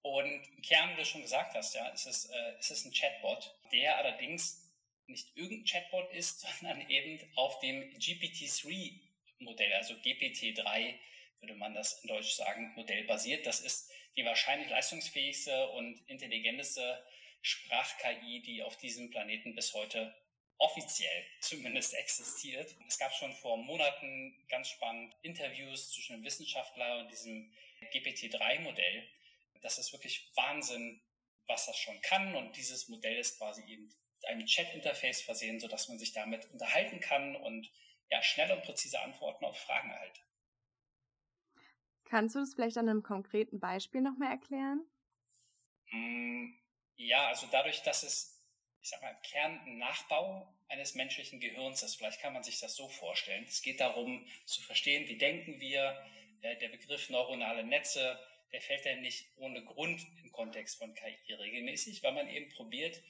Und 0.02 0.48
im 0.48 0.62
Kern, 0.64 0.92
wie 0.92 1.02
du 1.02 1.06
schon 1.06 1.22
gesagt 1.22 1.54
hast, 1.54 1.76
ja, 1.76 1.92
es 1.94 2.06
ist, 2.06 2.26
äh, 2.26 2.56
es 2.58 2.72
ist 2.72 2.86
ein 2.86 2.92
Chatbot, 2.92 3.56
der 3.72 3.98
allerdings 3.98 4.74
nicht 5.06 5.36
irgendein 5.38 5.66
Chatbot 5.66 6.12
ist, 6.14 6.40
sondern 6.60 6.90
eben 6.90 7.20
auf 7.36 7.60
dem 7.60 7.82
GPT-3-Modell, 8.00 9.74
also 9.74 9.94
GPT-3 9.96 10.96
würde 11.40 11.56
man 11.56 11.74
das 11.74 12.02
in 12.04 12.08
Deutsch 12.08 12.34
sagen, 12.34 12.74
Modell 12.76 13.04
basiert. 13.06 13.46
Das 13.46 13.62
ist 13.62 13.92
die 14.16 14.26
wahrscheinlich 14.26 14.70
leistungsfähigste 14.70 15.70
und 15.70 16.00
intelligenteste 16.08 17.04
Sprach-KI, 17.42 18.42
die 18.42 18.64
auf 18.64 18.78
diesem 18.78 19.10
Planeten 19.10 19.56
bis 19.56 19.74
heute 19.74 20.16
offiziell 20.58 21.26
zumindest 21.42 21.94
existiert. 21.94 22.76
Es 22.88 23.00
gab 23.00 23.14
schon 23.14 23.34
vor 23.34 23.58
Monaten 23.58 24.46
ganz 24.48 24.70
spannend 24.70 25.16
Interviews 25.22 25.92
zwischen 25.92 26.16
einem 26.16 26.24
Wissenschaftler 26.24 27.00
und 27.00 27.12
diesem 27.12 27.52
GPT-3-Modell. 27.92 29.08
Das 29.62 29.78
ist 29.78 29.92
wirklich 29.92 30.32
Wahnsinn, 30.36 31.02
was 31.48 31.66
das 31.66 31.78
schon 31.78 32.00
kann. 32.02 32.36
Und 32.36 32.56
dieses 32.56 32.88
Modell 32.88 33.18
ist 33.18 33.38
quasi 33.38 33.64
eben 33.64 33.86
mit 33.86 34.26
einem 34.26 34.46
Chat-Interface 34.46 35.22
versehen, 35.22 35.60
sodass 35.60 35.90
man 35.90 35.98
sich 35.98 36.14
damit 36.14 36.46
unterhalten 36.52 37.00
kann 37.00 37.36
und 37.36 37.72
ja, 38.10 38.22
schnelle 38.22 38.56
und 38.56 38.64
präzise 38.64 39.00
Antworten 39.00 39.46
auf 39.46 39.58
Fragen 39.58 39.90
erhält. 39.90 40.24
Kannst 42.06 42.36
du 42.36 42.40
das 42.40 42.54
vielleicht 42.54 42.78
an 42.78 42.90
einem 42.90 43.04
konkreten 43.04 43.60
Beispiel 43.60 44.02
nochmal 44.02 44.32
erklären? 44.32 44.86
Mm, 45.92 46.54
ja, 47.08 47.28
also 47.28 47.48
dadurch, 47.52 47.82
dass 47.84 48.04
es, 48.04 48.42
ich 48.82 48.90
sag 48.90 49.02
mal, 49.02 49.12
im 49.12 49.22
Kern 49.22 49.60
ein 49.66 49.78
Nachbau 49.78 50.54
eines 50.68 50.96
menschlichen 50.96 51.40
Gehirns 51.40 51.84
ist, 51.84 51.96
vielleicht 51.96 52.22
kann 52.22 52.34
man 52.34 52.44
sich 52.44 52.60
das 52.60 52.76
so 52.76 52.88
vorstellen. 52.88 53.46
Es 53.48 53.62
geht 53.62 53.80
darum, 53.80 54.28
zu 54.46 54.62
verstehen, 54.62 55.08
wie 55.08 55.18
denken 55.18 55.60
wir. 55.60 56.04
Äh, 56.42 56.58
der 56.58 56.70
Begriff 56.70 57.10
neuronale 57.10 57.64
Netze, 57.64 58.20
der 58.52 58.62
fällt 58.62 58.86
ja 58.86 58.96
nicht 58.96 59.28
ohne 59.38 59.64
Grund 59.64 60.02
im 60.24 60.32
Kontext 60.32 60.78
von 60.78 60.94
KI 60.94 61.34
regelmäßig, 61.34 62.04
weil 62.04 62.14
man 62.14 62.30
eben 62.30 62.50
probiert 62.50 63.02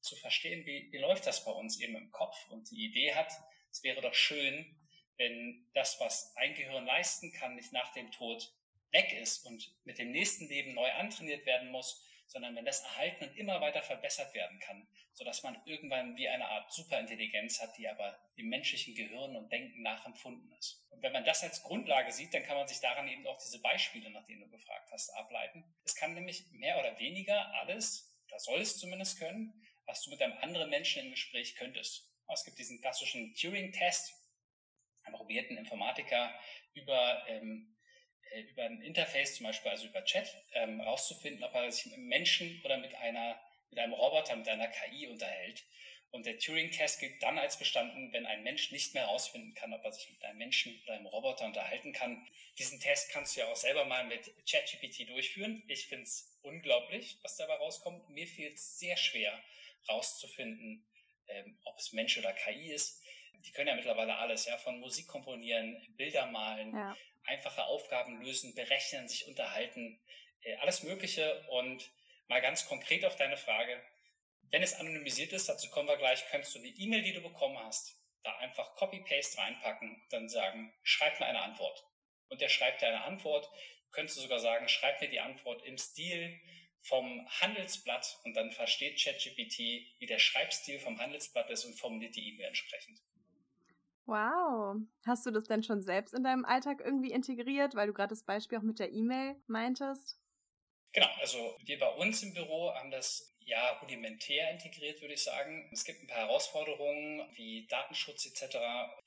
zu 0.00 0.16
verstehen, 0.16 0.64
wie, 0.64 0.90
wie 0.92 0.98
läuft 0.98 1.26
das 1.26 1.44
bei 1.44 1.50
uns 1.50 1.80
eben 1.80 1.96
im 1.96 2.10
Kopf 2.12 2.36
und 2.50 2.70
die 2.70 2.84
Idee 2.86 3.14
hat, 3.14 3.32
es 3.70 3.82
wäre 3.82 4.00
doch 4.00 4.14
schön, 4.14 4.74
wenn 5.16 5.66
das, 5.74 6.00
was 6.00 6.34
ein 6.36 6.54
Gehirn 6.54 6.86
leisten 6.86 7.32
kann, 7.32 7.56
nicht 7.56 7.72
nach 7.72 7.92
dem 7.92 8.10
Tod 8.12 8.52
weg 8.92 9.12
ist 9.12 9.44
und 9.44 9.74
mit 9.84 9.98
dem 9.98 10.12
nächsten 10.12 10.48
Leben 10.48 10.74
neu 10.74 10.90
antrainiert 10.92 11.44
werden 11.44 11.70
muss, 11.70 12.02
sondern 12.28 12.54
wenn 12.54 12.64
das 12.64 12.82
erhalten 12.82 13.24
und 13.24 13.36
immer 13.36 13.60
weiter 13.60 13.82
verbessert 13.82 14.32
werden 14.34 14.60
kann, 14.60 14.86
sodass 15.14 15.42
man 15.42 15.60
irgendwann 15.64 16.16
wie 16.16 16.28
eine 16.28 16.46
Art 16.46 16.72
Superintelligenz 16.72 17.60
hat, 17.60 17.76
die 17.76 17.88
aber 17.88 18.16
dem 18.36 18.48
menschlichen 18.48 18.94
Gehirn 18.94 19.34
und 19.34 19.50
Denken 19.50 19.82
nachempfunden 19.82 20.52
ist. 20.58 20.86
Und 20.90 21.02
wenn 21.02 21.12
man 21.12 21.24
das 21.24 21.42
als 21.42 21.62
Grundlage 21.62 22.12
sieht, 22.12 22.32
dann 22.32 22.44
kann 22.44 22.56
man 22.56 22.68
sich 22.68 22.80
daran 22.80 23.08
eben 23.08 23.26
auch 23.26 23.38
diese 23.38 23.60
Beispiele, 23.60 24.10
nach 24.10 24.24
denen 24.26 24.42
du 24.42 24.50
gefragt 24.50 24.90
hast, 24.92 25.10
ableiten. 25.10 25.64
Es 25.84 25.96
kann 25.96 26.14
nämlich 26.14 26.44
mehr 26.52 26.78
oder 26.78 26.98
weniger 26.98 27.52
alles, 27.54 28.14
da 28.28 28.38
soll 28.38 28.60
es 28.60 28.78
zumindest 28.78 29.18
können, 29.18 29.64
was 29.86 30.02
du 30.02 30.10
mit 30.10 30.20
einem 30.22 30.36
anderen 30.38 30.70
Menschen 30.70 31.04
im 31.04 31.10
Gespräch 31.10 31.56
könntest. 31.56 32.12
Es 32.30 32.44
gibt 32.44 32.58
diesen 32.58 32.80
klassischen 32.80 33.34
Turing-Test, 33.34 34.14
einen 35.04 35.16
probierten 35.16 35.56
Informatiker 35.56 36.38
über 36.74 37.26
ähm, 37.26 37.74
äh, 37.74 37.77
über 38.50 38.64
ein 38.64 38.80
Interface, 38.82 39.36
zum 39.36 39.46
Beispiel 39.46 39.70
also 39.70 39.86
über 39.86 40.04
Chat, 40.04 40.34
ähm, 40.52 40.80
rauszufinden, 40.80 41.42
ob 41.44 41.54
er 41.54 41.70
sich 41.70 41.86
mit 41.86 41.94
einem 41.94 42.08
Menschen 42.08 42.60
oder 42.64 42.76
mit 42.76 42.94
einer, 42.94 43.40
mit 43.70 43.78
einem 43.78 43.92
Roboter, 43.92 44.36
mit 44.36 44.48
einer 44.48 44.68
KI 44.68 45.06
unterhält. 45.08 45.64
Und 46.10 46.24
der 46.24 46.38
Turing-Test 46.38 47.00
gilt 47.00 47.22
dann 47.22 47.38
als 47.38 47.58
bestanden, 47.58 48.12
wenn 48.12 48.24
ein 48.24 48.42
Mensch 48.42 48.70
nicht 48.70 48.94
mehr 48.94 49.04
herausfinden 49.04 49.54
kann, 49.54 49.74
ob 49.74 49.84
er 49.84 49.92
sich 49.92 50.08
mit 50.10 50.24
einem 50.24 50.38
Menschen 50.38 50.80
oder 50.84 50.94
einem 50.94 51.06
Roboter 51.06 51.44
unterhalten 51.44 51.92
kann. 51.92 52.26
Diesen 52.58 52.80
Test 52.80 53.10
kannst 53.10 53.36
du 53.36 53.40
ja 53.40 53.46
auch 53.46 53.56
selber 53.56 53.84
mal 53.84 54.06
mit 54.06 54.32
ChatGPT 54.50 55.08
durchführen. 55.10 55.62
Ich 55.68 55.86
finde 55.86 56.04
es 56.04 56.38
unglaublich, 56.42 57.18
was 57.22 57.36
dabei 57.36 57.54
rauskommt. 57.56 58.08
Mir 58.08 58.26
fiel 58.26 58.52
es 58.52 58.78
sehr 58.78 58.96
schwer, 58.96 59.38
rauszufinden, 59.88 60.86
ähm, 61.28 61.58
ob 61.64 61.78
es 61.78 61.92
Mensch 61.92 62.16
oder 62.16 62.32
KI 62.32 62.72
ist. 62.72 63.02
Die 63.46 63.52
können 63.52 63.68
ja 63.68 63.74
mittlerweile 63.74 64.16
alles, 64.16 64.46
ja, 64.46 64.56
von 64.58 64.80
Musik 64.80 65.06
komponieren, 65.06 65.80
Bilder 65.96 66.26
malen, 66.26 66.72
ja 66.74 66.96
einfache 67.28 67.64
Aufgaben 67.64 68.20
lösen, 68.22 68.54
berechnen, 68.54 69.08
sich 69.08 69.28
unterhalten, 69.28 70.00
äh, 70.42 70.56
alles 70.56 70.82
Mögliche. 70.82 71.46
Und 71.50 71.90
mal 72.26 72.40
ganz 72.40 72.66
konkret 72.66 73.04
auf 73.04 73.16
deine 73.16 73.36
Frage, 73.36 73.80
wenn 74.50 74.62
es 74.62 74.74
anonymisiert 74.74 75.32
ist, 75.32 75.48
dazu 75.48 75.68
kommen 75.70 75.88
wir 75.88 75.98
gleich, 75.98 76.26
könntest 76.30 76.54
du 76.54 76.58
die 76.60 76.74
E-Mail, 76.82 77.02
die 77.02 77.12
du 77.12 77.20
bekommen 77.20 77.58
hast, 77.58 77.96
da 78.24 78.36
einfach 78.38 78.74
Copy-Paste 78.76 79.38
reinpacken 79.38 79.94
und 79.94 80.12
dann 80.12 80.28
sagen, 80.28 80.72
schreib 80.82 81.20
mir 81.20 81.26
eine 81.26 81.42
Antwort. 81.42 81.84
Und 82.28 82.40
der 82.40 82.48
schreibt 82.48 82.82
dir 82.82 82.88
eine 82.88 83.02
Antwort. 83.02 83.48
Könntest 83.90 84.18
du 84.18 84.22
sogar 84.22 84.38
sagen, 84.38 84.68
schreib 84.68 85.00
mir 85.00 85.08
die 85.08 85.20
Antwort 85.20 85.62
im 85.64 85.78
Stil 85.78 86.40
vom 86.82 87.26
Handelsblatt 87.40 88.18
und 88.24 88.34
dann 88.34 88.52
versteht 88.52 89.02
ChatGPT, 89.02 89.58
wie 89.98 90.06
der 90.06 90.18
Schreibstil 90.18 90.78
vom 90.78 90.98
Handelsblatt 90.98 91.50
ist 91.50 91.64
und 91.64 91.74
formuliert 91.74 92.16
die 92.16 92.28
E-Mail 92.28 92.48
entsprechend. 92.48 93.00
Wow. 94.08 94.76
Hast 95.04 95.26
du 95.26 95.30
das 95.30 95.44
denn 95.44 95.62
schon 95.62 95.82
selbst 95.82 96.14
in 96.14 96.24
deinem 96.24 96.46
Alltag 96.46 96.80
irgendwie 96.82 97.12
integriert, 97.12 97.74
weil 97.74 97.88
du 97.88 97.92
gerade 97.92 98.08
das 98.08 98.24
Beispiel 98.24 98.56
auch 98.56 98.62
mit 98.62 98.78
der 98.78 98.90
E-Mail 98.90 99.36
meintest? 99.46 100.18
Genau, 100.92 101.08
also 101.20 101.54
wir 101.66 101.78
bei 101.78 101.90
uns 101.90 102.22
im 102.22 102.32
Büro 102.32 102.72
haben 102.72 102.90
das 102.90 103.36
ja 103.40 103.72
rudimentär 103.82 104.50
integriert, 104.50 105.02
würde 105.02 105.12
ich 105.12 105.22
sagen. 105.22 105.68
Es 105.74 105.84
gibt 105.84 106.02
ein 106.02 106.06
paar 106.06 106.26
Herausforderungen 106.26 107.28
wie 107.34 107.66
Datenschutz 107.66 108.24
etc. 108.24 108.56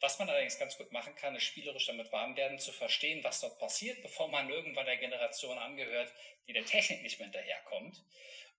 Was 0.02 0.20
man 0.20 0.30
allerdings 0.30 0.60
ganz 0.60 0.78
gut 0.78 0.92
machen 0.92 1.16
kann, 1.16 1.36
ist 1.36 1.46
spielerisch 1.46 1.88
damit 1.88 2.12
warm 2.12 2.38
werden, 2.38 2.60
zu 2.60 2.72
verstehen, 2.72 3.24
was 3.24 3.42
dort 3.42 3.58
passiert, 3.58 4.04
bevor 4.04 4.28
man 4.28 4.52
irgendwann 4.52 4.86
der 4.86 4.98
Generation 4.98 5.58
angehört, 5.58 6.14
die 6.48 6.54
der 6.54 6.66
Technik 6.66 7.02
nicht 7.02 7.18
mehr 7.18 7.28
hinterherkommt. 7.28 8.04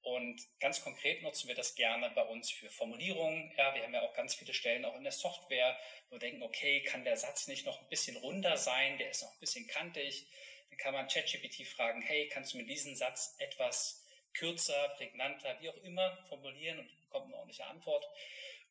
Und 0.02 0.40
ganz 0.58 0.82
konkret 0.82 1.22
nutzen 1.22 1.46
wir 1.46 1.54
das 1.54 1.76
gerne 1.76 2.10
bei 2.10 2.22
uns 2.24 2.50
für 2.50 2.68
Formulierungen. 2.70 3.52
Ja, 3.56 3.74
wir 3.74 3.84
haben 3.84 3.94
ja 3.94 4.02
auch 4.02 4.14
ganz 4.14 4.34
viele 4.34 4.52
Stellen 4.52 4.84
auch 4.84 4.96
in 4.96 5.04
der 5.04 5.12
Software, 5.12 5.78
wo 6.08 6.16
wir 6.16 6.18
denken, 6.18 6.42
okay, 6.42 6.82
kann 6.82 7.04
der 7.04 7.16
Satz 7.16 7.46
nicht 7.46 7.64
noch 7.64 7.80
ein 7.80 7.88
bisschen 7.88 8.16
runder 8.16 8.56
sein? 8.56 8.98
Der 8.98 9.10
ist 9.10 9.22
noch 9.22 9.32
ein 9.32 9.40
bisschen 9.40 9.66
kantig. 9.68 10.26
Dann 10.70 10.78
kann 10.78 10.94
man 10.94 11.06
ChatGPT 11.06 11.66
fragen, 11.68 12.02
hey, 12.02 12.28
kannst 12.28 12.52
du 12.52 12.58
mir 12.58 12.64
diesen 12.64 12.96
Satz 12.96 13.36
etwas 13.38 14.04
kürzer, 14.34 14.88
prägnanter, 14.96 15.60
wie 15.60 15.70
auch 15.70 15.82
immer 15.84 16.16
formulieren 16.28 16.80
und 16.80 17.02
bekommt 17.02 17.26
eine 17.26 17.36
ordentliche 17.36 17.66
Antwort. 17.66 18.04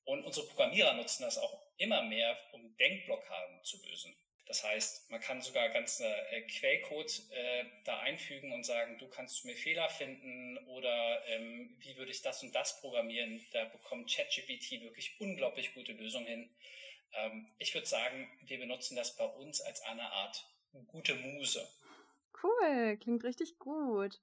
Und 0.03 0.25
unsere 0.25 0.47
Programmierer 0.47 0.93
nutzen 0.93 1.23
das 1.23 1.37
auch 1.37 1.61
immer 1.77 2.01
mehr, 2.01 2.37
um 2.51 2.75
Denkblockaden 2.77 3.63
zu 3.63 3.77
lösen. 3.85 4.15
Das 4.45 4.63
heißt, 4.63 5.09
man 5.11 5.21
kann 5.21 5.41
sogar 5.41 5.69
ganze 5.69 6.05
äh, 6.05 6.41
Quellcode 6.41 7.21
äh, 7.31 7.65
da 7.85 7.99
einfügen 7.99 8.51
und 8.51 8.65
sagen, 8.65 8.97
du 8.97 9.07
kannst 9.07 9.45
mir 9.45 9.55
Fehler 9.55 9.87
finden 9.89 10.57
oder 10.67 11.25
ähm, 11.27 11.75
wie 11.79 11.95
würde 11.95 12.11
ich 12.11 12.21
das 12.21 12.43
und 12.43 12.53
das 12.53 12.81
programmieren. 12.81 13.45
Da 13.53 13.65
bekommt 13.65 14.13
ChatGPT 14.13 14.81
wirklich 14.81 15.19
unglaublich 15.19 15.73
gute 15.73 15.93
Lösungen 15.93 16.27
hin. 16.27 16.49
Ähm, 17.13 17.47
ich 17.59 17.73
würde 17.73 17.87
sagen, 17.87 18.29
wir 18.41 18.59
benutzen 18.59 18.95
das 18.95 19.15
bei 19.15 19.25
uns 19.25 19.61
als 19.61 19.81
eine 19.83 20.11
Art 20.11 20.45
gute 20.87 21.15
Muse. 21.15 21.67
Cool, 22.41 22.97
klingt 22.97 23.23
richtig 23.23 23.57
gut. 23.59 24.19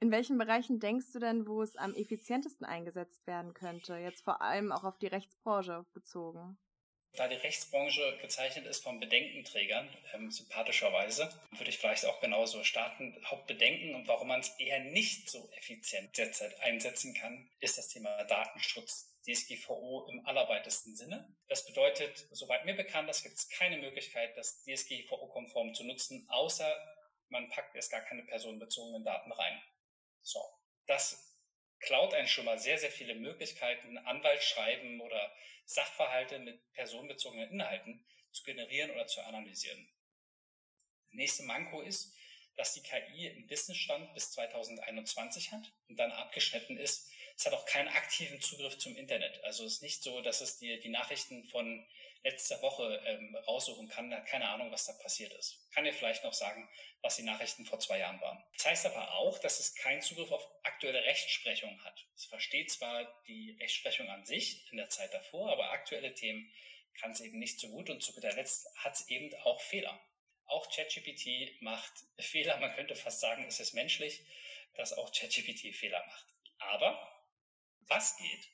In 0.00 0.12
welchen 0.12 0.38
Bereichen 0.38 0.78
denkst 0.78 1.12
du 1.12 1.18
denn, 1.18 1.46
wo 1.48 1.60
es 1.60 1.74
am 1.76 1.94
effizientesten 1.94 2.64
eingesetzt 2.64 3.26
werden 3.26 3.52
könnte? 3.52 3.96
Jetzt 3.96 4.22
vor 4.22 4.40
allem 4.40 4.70
auch 4.70 4.84
auf 4.84 4.98
die 4.98 5.08
Rechtsbranche 5.08 5.84
bezogen. 5.92 6.56
Da 7.14 7.26
die 7.26 7.36
Rechtsbranche 7.36 8.18
gezeichnet 8.20 8.66
ist 8.66 8.82
von 8.82 9.00
Bedenkenträgern, 9.00 9.88
ähm, 10.14 10.30
sympathischerweise, 10.30 11.28
würde 11.50 11.70
ich 11.70 11.78
vielleicht 11.78 12.04
auch 12.04 12.20
genauso 12.20 12.62
starten. 12.62 13.16
Hauptbedenken 13.24 13.94
und 13.94 14.06
warum 14.06 14.28
man 14.28 14.40
es 14.40 14.50
eher 14.58 14.80
nicht 14.80 15.28
so 15.28 15.50
effizient 15.56 16.16
derzeit 16.16 16.60
einsetzen 16.60 17.14
kann, 17.14 17.50
ist 17.60 17.76
das 17.78 17.88
Thema 17.88 18.24
Datenschutz. 18.24 19.14
DSGVO 19.28 20.08
im 20.10 20.24
allerweitesten 20.26 20.96
Sinne. 20.96 21.36
Das 21.48 21.66
bedeutet, 21.66 22.26
soweit 22.30 22.64
mir 22.64 22.74
bekannt 22.74 23.10
ist, 23.10 23.22
gibt 23.22 23.36
es 23.36 23.48
keine 23.50 23.76
Möglichkeit, 23.76 24.36
das 24.36 24.64
DSGVO-konform 24.64 25.74
zu 25.74 25.84
nutzen, 25.84 26.26
außer 26.30 26.74
man 27.28 27.50
packt 27.50 27.74
erst 27.74 27.90
gar 27.90 28.00
keine 28.00 28.22
personenbezogenen 28.22 29.04
Daten 29.04 29.30
rein. 29.32 29.60
So, 30.22 30.40
das 30.86 31.27
klaut 31.80 32.14
einen 32.14 32.28
schon 32.28 32.44
mal 32.44 32.58
sehr, 32.58 32.78
sehr 32.78 32.90
viele 32.90 33.14
Möglichkeiten, 33.14 33.98
Anwaltsschreiben 33.98 35.00
oder 35.00 35.32
Sachverhalte 35.64 36.38
mit 36.38 36.72
personenbezogenen 36.72 37.50
Inhalten 37.50 38.04
zu 38.32 38.42
generieren 38.44 38.90
oder 38.90 39.06
zu 39.06 39.20
analysieren. 39.22 39.88
Das 41.10 41.14
nächste 41.14 41.42
Manko 41.44 41.82
ist, 41.82 42.14
dass 42.56 42.74
die 42.74 42.82
KI 42.82 43.30
einen 43.30 43.48
Wissensstand 43.48 44.12
bis 44.14 44.32
2021 44.32 45.52
hat 45.52 45.72
und 45.88 45.96
dann 45.96 46.10
abgeschnitten 46.10 46.76
ist. 46.76 47.08
Es 47.36 47.46
hat 47.46 47.52
auch 47.52 47.66
keinen 47.66 47.88
aktiven 47.88 48.40
Zugriff 48.40 48.78
zum 48.78 48.96
Internet. 48.96 49.42
Also 49.44 49.64
es 49.64 49.74
ist 49.74 49.82
nicht 49.82 50.02
so, 50.02 50.20
dass 50.22 50.40
es 50.40 50.58
dir 50.58 50.80
die 50.80 50.88
Nachrichten 50.88 51.44
von 51.44 51.86
letzter 52.22 52.60
Woche 52.62 53.00
ähm, 53.06 53.36
raussuchen 53.46 53.88
kann, 53.88 54.12
hat 54.12 54.26
keine 54.26 54.48
Ahnung, 54.48 54.70
was 54.70 54.86
da 54.86 54.92
passiert 54.94 55.32
ist. 55.32 55.70
Kann 55.72 55.84
dir 55.84 55.92
vielleicht 55.92 56.24
noch 56.24 56.32
sagen, 56.32 56.68
was 57.00 57.16
die 57.16 57.22
Nachrichten 57.22 57.64
vor 57.64 57.78
zwei 57.78 57.98
Jahren 57.98 58.20
waren. 58.20 58.42
Das 58.54 58.66
heißt 58.66 58.86
aber 58.86 59.14
auch, 59.14 59.38
dass 59.38 59.60
es 59.60 59.74
keinen 59.76 60.02
Zugriff 60.02 60.30
auf 60.32 60.46
aktuelle 60.64 61.04
Rechtsprechung 61.04 61.82
hat. 61.84 62.06
Es 62.16 62.26
versteht 62.26 62.70
zwar 62.70 63.22
die 63.26 63.56
Rechtsprechung 63.60 64.08
an 64.08 64.24
sich 64.24 64.70
in 64.70 64.78
der 64.78 64.88
Zeit 64.88 65.14
davor, 65.14 65.52
aber 65.52 65.70
aktuelle 65.70 66.14
Themen 66.14 66.50
kann 67.00 67.12
es 67.12 67.20
eben 67.20 67.38
nicht 67.38 67.60
so 67.60 67.68
gut 67.68 67.90
und 67.90 68.02
zu 68.02 68.12
guter 68.12 68.32
Letzt 68.32 68.68
hat 68.76 68.94
es 68.94 69.08
eben 69.08 69.32
auch 69.44 69.60
Fehler. 69.60 70.00
Auch 70.46 70.68
ChatGPT 70.70 71.60
macht 71.62 71.92
Fehler. 72.18 72.56
Man 72.56 72.74
könnte 72.74 72.96
fast 72.96 73.20
sagen, 73.20 73.44
es 73.46 73.60
ist 73.60 73.74
menschlich, 73.74 74.24
dass 74.74 74.92
auch 74.92 75.12
ChatGPT 75.12 75.74
Fehler 75.74 76.04
macht. 76.06 76.26
Aber 76.58 77.24
was 77.88 78.16
geht, 78.16 78.48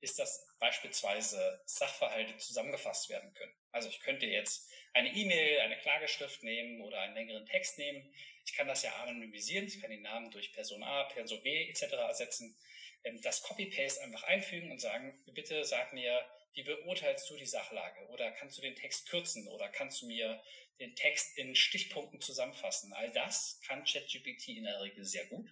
ist, 0.00 0.18
dass 0.18 0.46
beispielsweise 0.58 1.62
Sachverhalte 1.66 2.36
zusammengefasst 2.38 3.08
werden 3.08 3.32
können. 3.34 3.52
Also 3.70 3.88
ich 3.88 4.00
könnte 4.00 4.26
jetzt 4.26 4.70
eine 4.92 5.14
E-Mail, 5.14 5.60
eine 5.60 5.78
Klageschrift 5.78 6.42
nehmen 6.42 6.80
oder 6.80 7.00
einen 7.00 7.14
längeren 7.14 7.46
Text 7.46 7.78
nehmen. 7.78 8.12
Ich 8.44 8.54
kann 8.54 8.66
das 8.66 8.82
ja 8.82 8.94
anonymisieren. 8.96 9.66
Ich 9.66 9.80
kann 9.80 9.90
den 9.90 10.02
Namen 10.02 10.30
durch 10.30 10.52
Person 10.52 10.82
A, 10.82 11.04
Person 11.04 11.42
B 11.42 11.68
etc. 11.68 11.92
ersetzen. 11.92 12.56
Ähm, 13.04 13.20
das 13.22 13.42
Copy-Paste 13.42 14.02
einfach 14.02 14.24
einfügen 14.24 14.70
und 14.70 14.80
sagen, 14.80 15.22
bitte 15.32 15.64
sag 15.64 15.92
mir, 15.92 16.24
wie 16.54 16.64
beurteilst 16.64 17.30
du 17.30 17.36
die 17.36 17.46
Sachlage? 17.46 18.06
Oder 18.08 18.32
kannst 18.32 18.58
du 18.58 18.62
den 18.62 18.74
Text 18.74 19.08
kürzen? 19.08 19.46
Oder 19.48 19.68
kannst 19.68 20.02
du 20.02 20.06
mir 20.06 20.42
den 20.80 20.96
Text 20.96 21.38
in 21.38 21.54
Stichpunkten 21.54 22.20
zusammenfassen? 22.20 22.92
All 22.92 23.12
das 23.12 23.60
kann 23.66 23.84
ChatGPT 23.84 24.48
in 24.48 24.64
der 24.64 24.80
Regel 24.80 25.04
sehr 25.04 25.26
gut. 25.26 25.48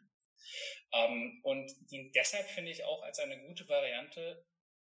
Ähm, 0.93 1.41
und 1.43 1.73
dient 1.91 2.15
deshalb 2.15 2.49
finde 2.49 2.71
ich 2.71 2.85
auch 2.85 3.03
als 3.03 3.19
eine 3.19 3.39
gute 3.47 3.69
Variante 3.69 4.45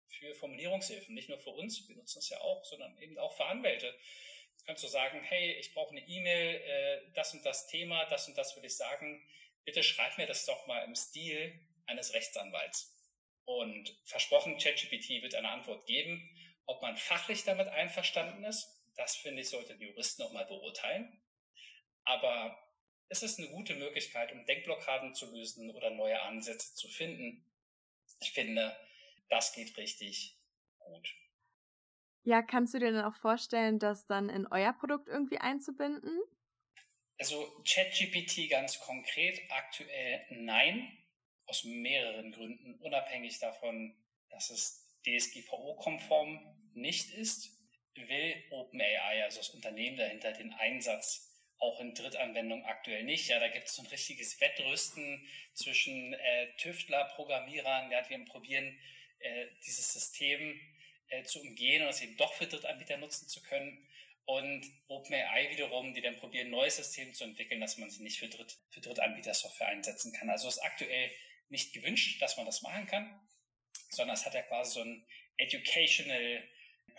für 0.07 0.33
Formulierungshilfen. 0.35 1.13
Nicht 1.15 1.29
nur 1.29 1.39
für 1.39 1.51
uns, 1.51 1.87
wir 1.87 1.95
nutzen 1.95 2.19
es 2.19 2.29
ja 2.29 2.39
auch, 2.41 2.63
sondern 2.65 2.97
eben 2.99 3.17
auch 3.17 3.35
für 3.35 3.45
Anwälte. 3.45 3.95
Jetzt 4.51 4.65
kannst 4.65 4.83
du 4.83 4.87
sagen, 4.87 5.21
hey, 5.23 5.53
ich 5.53 5.73
brauche 5.73 5.91
eine 5.91 6.07
E-Mail, 6.07 6.55
äh, 6.55 7.11
das 7.13 7.33
und 7.33 7.45
das 7.45 7.67
Thema, 7.67 8.05
das 8.05 8.27
und 8.27 8.37
das 8.37 8.55
will 8.55 8.65
ich 8.65 8.75
sagen. 8.75 9.25
Bitte 9.63 9.83
schreib 9.83 10.17
mir 10.17 10.27
das 10.27 10.45
doch 10.45 10.67
mal 10.67 10.83
im 10.83 10.95
Stil 10.95 11.59
eines 11.87 12.13
Rechtsanwalts. 12.13 12.95
Und 13.45 13.95
versprochen, 14.05 14.57
ChatGPT 14.57 15.21
wird 15.21 15.35
eine 15.35 15.49
Antwort 15.49 15.85
geben. 15.85 16.29
Ob 16.65 16.81
man 16.81 16.95
fachlich 16.95 17.43
damit 17.43 17.67
einverstanden 17.67 18.43
ist, 18.43 18.67
das 18.95 19.15
finde 19.15 19.41
ich, 19.41 19.49
sollten 19.49 19.79
die 19.79 19.87
Juristen 19.87 20.21
auch 20.23 20.31
mal 20.31 20.45
beurteilen. 20.45 21.21
Aber 22.03 22.57
es 23.11 23.23
ist 23.23 23.39
eine 23.39 23.49
gute 23.49 23.75
Möglichkeit, 23.75 24.31
um 24.31 24.45
Denkblockaden 24.45 25.13
zu 25.13 25.29
lösen 25.31 25.69
oder 25.71 25.89
neue 25.89 26.19
Ansätze 26.21 26.73
zu 26.75 26.87
finden. 26.87 27.45
Ich 28.21 28.31
finde, 28.31 28.75
das 29.29 29.53
geht 29.53 29.75
richtig 29.77 30.39
gut. 30.79 31.13
Ja, 32.23 32.41
kannst 32.41 32.73
du 32.73 32.79
dir 32.79 32.93
dann 32.93 33.03
auch 33.03 33.15
vorstellen, 33.15 33.79
das 33.79 34.07
dann 34.07 34.29
in 34.29 34.47
euer 34.47 34.71
Produkt 34.71 35.09
irgendwie 35.09 35.39
einzubinden? 35.39 36.21
Also 37.17 37.61
ChatGPT 37.67 38.49
ganz 38.49 38.79
konkret 38.79 39.41
aktuell 39.49 40.25
nein, 40.29 40.97
aus 41.47 41.65
mehreren 41.65 42.31
Gründen, 42.31 42.79
unabhängig 42.79 43.39
davon, 43.39 43.93
dass 44.29 44.49
es 44.51 44.87
DSGVO-konform 45.05 46.39
nicht 46.73 47.13
ist, 47.13 47.51
will 47.95 48.41
OpenAI, 48.51 49.25
also 49.25 49.39
das 49.39 49.49
Unternehmen 49.49 49.97
dahinter, 49.97 50.31
den 50.31 50.53
Einsatz 50.53 51.30
auch 51.61 51.79
in 51.79 51.93
Drittanwendung 51.93 52.65
aktuell 52.65 53.03
nicht. 53.03 53.29
Ja, 53.29 53.39
da 53.39 53.47
gibt 53.47 53.67
es 53.67 53.75
so 53.75 53.83
ein 53.83 53.87
richtiges 53.87 54.41
Wettrüsten 54.41 55.27
zwischen 55.53 56.13
äh, 56.13 56.47
Tüftler, 56.57 57.05
Programmierern, 57.15 57.91
ja, 57.91 58.01
die 58.01 58.17
probieren, 58.25 58.77
äh, 59.19 59.45
dieses 59.65 59.93
System 59.93 60.59
äh, 61.09 61.23
zu 61.23 61.39
umgehen 61.39 61.83
und 61.83 61.89
es 61.89 62.01
eben 62.01 62.17
doch 62.17 62.33
für 62.33 62.47
Drittanbieter 62.47 62.97
nutzen 62.97 63.27
zu 63.29 63.41
können. 63.43 63.87
Und 64.25 64.65
OpenAI 64.87 65.51
wiederum, 65.51 65.93
die 65.93 66.01
dann 66.01 66.17
probieren, 66.17 66.47
ein 66.47 66.51
neues 66.51 66.77
System 66.77 67.13
zu 67.13 67.23
entwickeln, 67.25 67.61
dass 67.61 67.77
man 67.77 67.89
sie 67.89 68.03
nicht 68.03 68.19
für, 68.19 68.27
Dritt, 68.27 68.57
für 68.69 68.81
Drittanbieter-Software 68.81 69.67
einsetzen 69.67 70.13
kann. 70.13 70.29
Also 70.29 70.47
ist 70.47 70.63
aktuell 70.63 71.11
nicht 71.49 71.73
gewünscht, 71.73 72.21
dass 72.21 72.37
man 72.37 72.45
das 72.45 72.61
machen 72.61 72.87
kann, 72.87 73.19
sondern 73.89 74.15
es 74.15 74.25
hat 74.25 74.33
ja 74.33 74.41
quasi 74.41 74.73
so 74.73 74.81
ein 74.81 75.05
Educational 75.37 76.43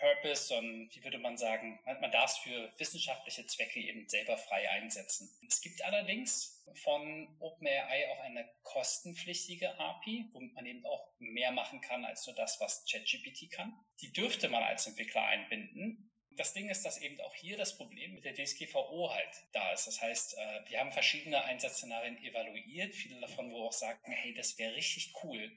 Purpose, 0.03 0.47
sondern 0.47 0.89
wie 0.91 1.03
würde 1.03 1.17
man 1.17 1.37
sagen, 1.37 1.79
man 1.85 2.11
darf 2.11 2.31
es 2.31 2.37
für 2.39 2.73
wissenschaftliche 2.77 3.47
Zwecke 3.47 3.79
eben 3.79 4.07
selber 4.09 4.37
frei 4.37 4.69
einsetzen. 4.69 5.29
Es 5.47 5.61
gibt 5.61 5.81
allerdings 5.81 6.61
von 6.83 7.33
OpenAI 7.39 8.09
auch 8.11 8.19
eine 8.19 8.49
kostenpflichtige 8.63 9.79
API, 9.79 10.25
womit 10.33 10.53
man 10.55 10.65
eben 10.65 10.85
auch 10.85 11.13
mehr 11.19 11.53
machen 11.53 11.79
kann 11.79 12.03
als 12.03 12.27
nur 12.27 12.35
das, 12.35 12.59
was 12.59 12.85
ChatGPT 12.85 13.49
kann. 13.49 13.73
Die 14.01 14.11
dürfte 14.11 14.49
man 14.49 14.61
als 14.63 14.87
Entwickler 14.87 15.23
einbinden. 15.23 16.11
Das 16.31 16.53
Ding 16.53 16.69
ist, 16.69 16.83
dass 16.83 16.97
eben 16.97 17.21
auch 17.21 17.35
hier 17.35 17.55
das 17.55 17.77
Problem 17.77 18.15
mit 18.15 18.25
der 18.25 18.33
DSGVO 18.33 19.09
halt 19.09 19.43
da 19.53 19.71
ist. 19.71 19.87
Das 19.87 20.01
heißt, 20.01 20.37
äh, 20.37 20.69
wir 20.69 20.79
haben 20.79 20.91
verschiedene 20.91 21.41
Einsatzszenarien 21.45 22.17
evaluiert, 22.23 22.93
viele 22.93 23.21
davon, 23.21 23.51
wo 23.51 23.67
auch 23.67 23.73
sagen, 23.73 24.11
hey, 24.11 24.33
das 24.33 24.57
wäre 24.57 24.75
richtig 24.75 25.13
cool, 25.23 25.49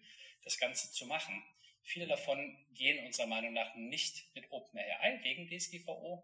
das 0.44 0.58
Ganze 0.58 0.92
zu 0.92 1.06
machen. 1.06 1.42
Viele 1.86 2.08
davon 2.08 2.58
gehen 2.74 3.06
unserer 3.06 3.28
Meinung 3.28 3.52
nach 3.52 3.76
nicht 3.76 4.34
mit 4.34 4.50
OpenAI 4.50 5.20
wegen 5.22 5.48
DSGVO. 5.48 6.20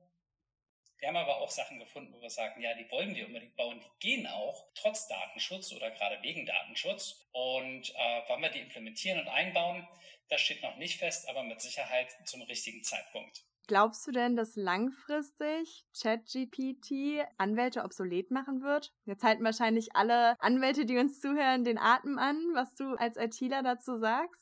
Wir 0.99 1.09
haben 1.09 1.17
aber 1.17 1.37
auch 1.37 1.51
Sachen 1.51 1.79
gefunden, 1.79 2.13
wo 2.13 2.21
wir 2.21 2.31
sagen, 2.31 2.61
ja, 2.61 2.75
die 2.75 2.91
wollen 2.91 3.15
wir 3.15 3.27
unbedingt 3.27 3.55
bauen, 3.55 3.81
die 3.81 4.09
gehen 4.09 4.27
auch 4.27 4.73
trotz 4.75 5.07
Datenschutz 5.07 5.73
oder 5.73 5.93
gerade 5.93 6.21
wegen 6.23 6.47
Datenschutz. 6.47 7.29
Und 7.33 7.91
äh, 7.91 8.23
wann 8.27 8.41
wir 8.41 8.51
die 8.51 8.59
implementieren 8.59 9.21
und 9.21 9.29
einbauen, 9.29 9.87
das 10.29 10.41
steht 10.41 10.63
noch 10.63 10.77
nicht 10.77 10.99
fest, 10.99 11.29
aber 11.29 11.45
mit 11.45 11.61
Sicherheit 11.61 12.09
zum 12.25 12.43
richtigen 12.43 12.83
Zeitpunkt. 12.83 13.45
Glaubst 13.69 14.05
du 14.07 14.11
denn, 14.11 14.35
dass 14.35 14.57
langfristig 14.57 15.85
ChatGPT 15.97 17.25
Anwälte 17.39 17.85
obsolet 17.85 18.33
machen 18.33 18.63
wird? 18.63 18.93
Jetzt 19.05 19.23
halten 19.23 19.45
wahrscheinlich 19.45 19.95
alle 19.95 20.35
Anwälte, 20.41 20.87
die 20.87 20.99
uns 20.99 21.21
zuhören, 21.21 21.63
den 21.63 21.79
Atem 21.79 22.19
an, 22.19 22.37
was 22.55 22.75
du 22.75 22.97
als 22.97 23.17
ITler 23.17 23.63
dazu 23.63 23.99
sagst. 23.99 24.42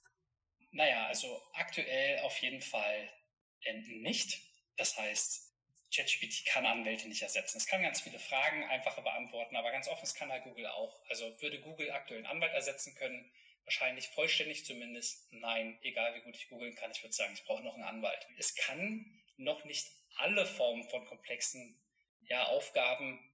Naja, 0.72 1.06
also 1.06 1.42
aktuell 1.54 2.20
auf 2.20 2.36
jeden 2.38 2.62
Fall 2.62 3.12
ähm, 3.64 4.02
nicht. 4.02 4.40
Das 4.76 4.96
heißt, 4.96 5.50
ChatGPT 5.94 6.46
kann 6.46 6.66
Anwälte 6.66 7.08
nicht 7.08 7.22
ersetzen. 7.22 7.58
Es 7.58 7.66
kann 7.66 7.82
ganz 7.82 8.00
viele 8.00 8.18
Fragen 8.18 8.64
einfacher 8.64 9.02
beantworten, 9.02 9.56
aber 9.56 9.72
ganz 9.72 9.88
offen, 9.88 10.04
es 10.04 10.14
kann 10.14 10.30
halt 10.30 10.44
Google 10.44 10.66
auch. 10.66 11.02
Also 11.08 11.40
würde 11.40 11.60
Google 11.60 11.90
aktuell 11.90 12.18
einen 12.18 12.26
Anwalt 12.26 12.52
ersetzen 12.52 12.94
können? 12.94 13.30
Wahrscheinlich 13.64 14.08
vollständig 14.08 14.64
zumindest. 14.64 15.32
Nein, 15.32 15.78
egal 15.82 16.14
wie 16.14 16.22
gut 16.22 16.36
ich 16.36 16.48
googeln 16.48 16.74
kann, 16.76 16.92
ich 16.92 17.02
würde 17.02 17.14
sagen, 17.14 17.34
ich 17.34 17.44
brauche 17.44 17.62
noch 17.62 17.74
einen 17.74 17.84
Anwalt. 17.84 18.26
Es 18.38 18.54
kann 18.54 19.22
noch 19.36 19.64
nicht 19.64 19.86
alle 20.16 20.46
Formen 20.46 20.84
von 20.84 21.04
komplexen 21.06 21.80
ja, 22.22 22.46
Aufgaben 22.46 23.29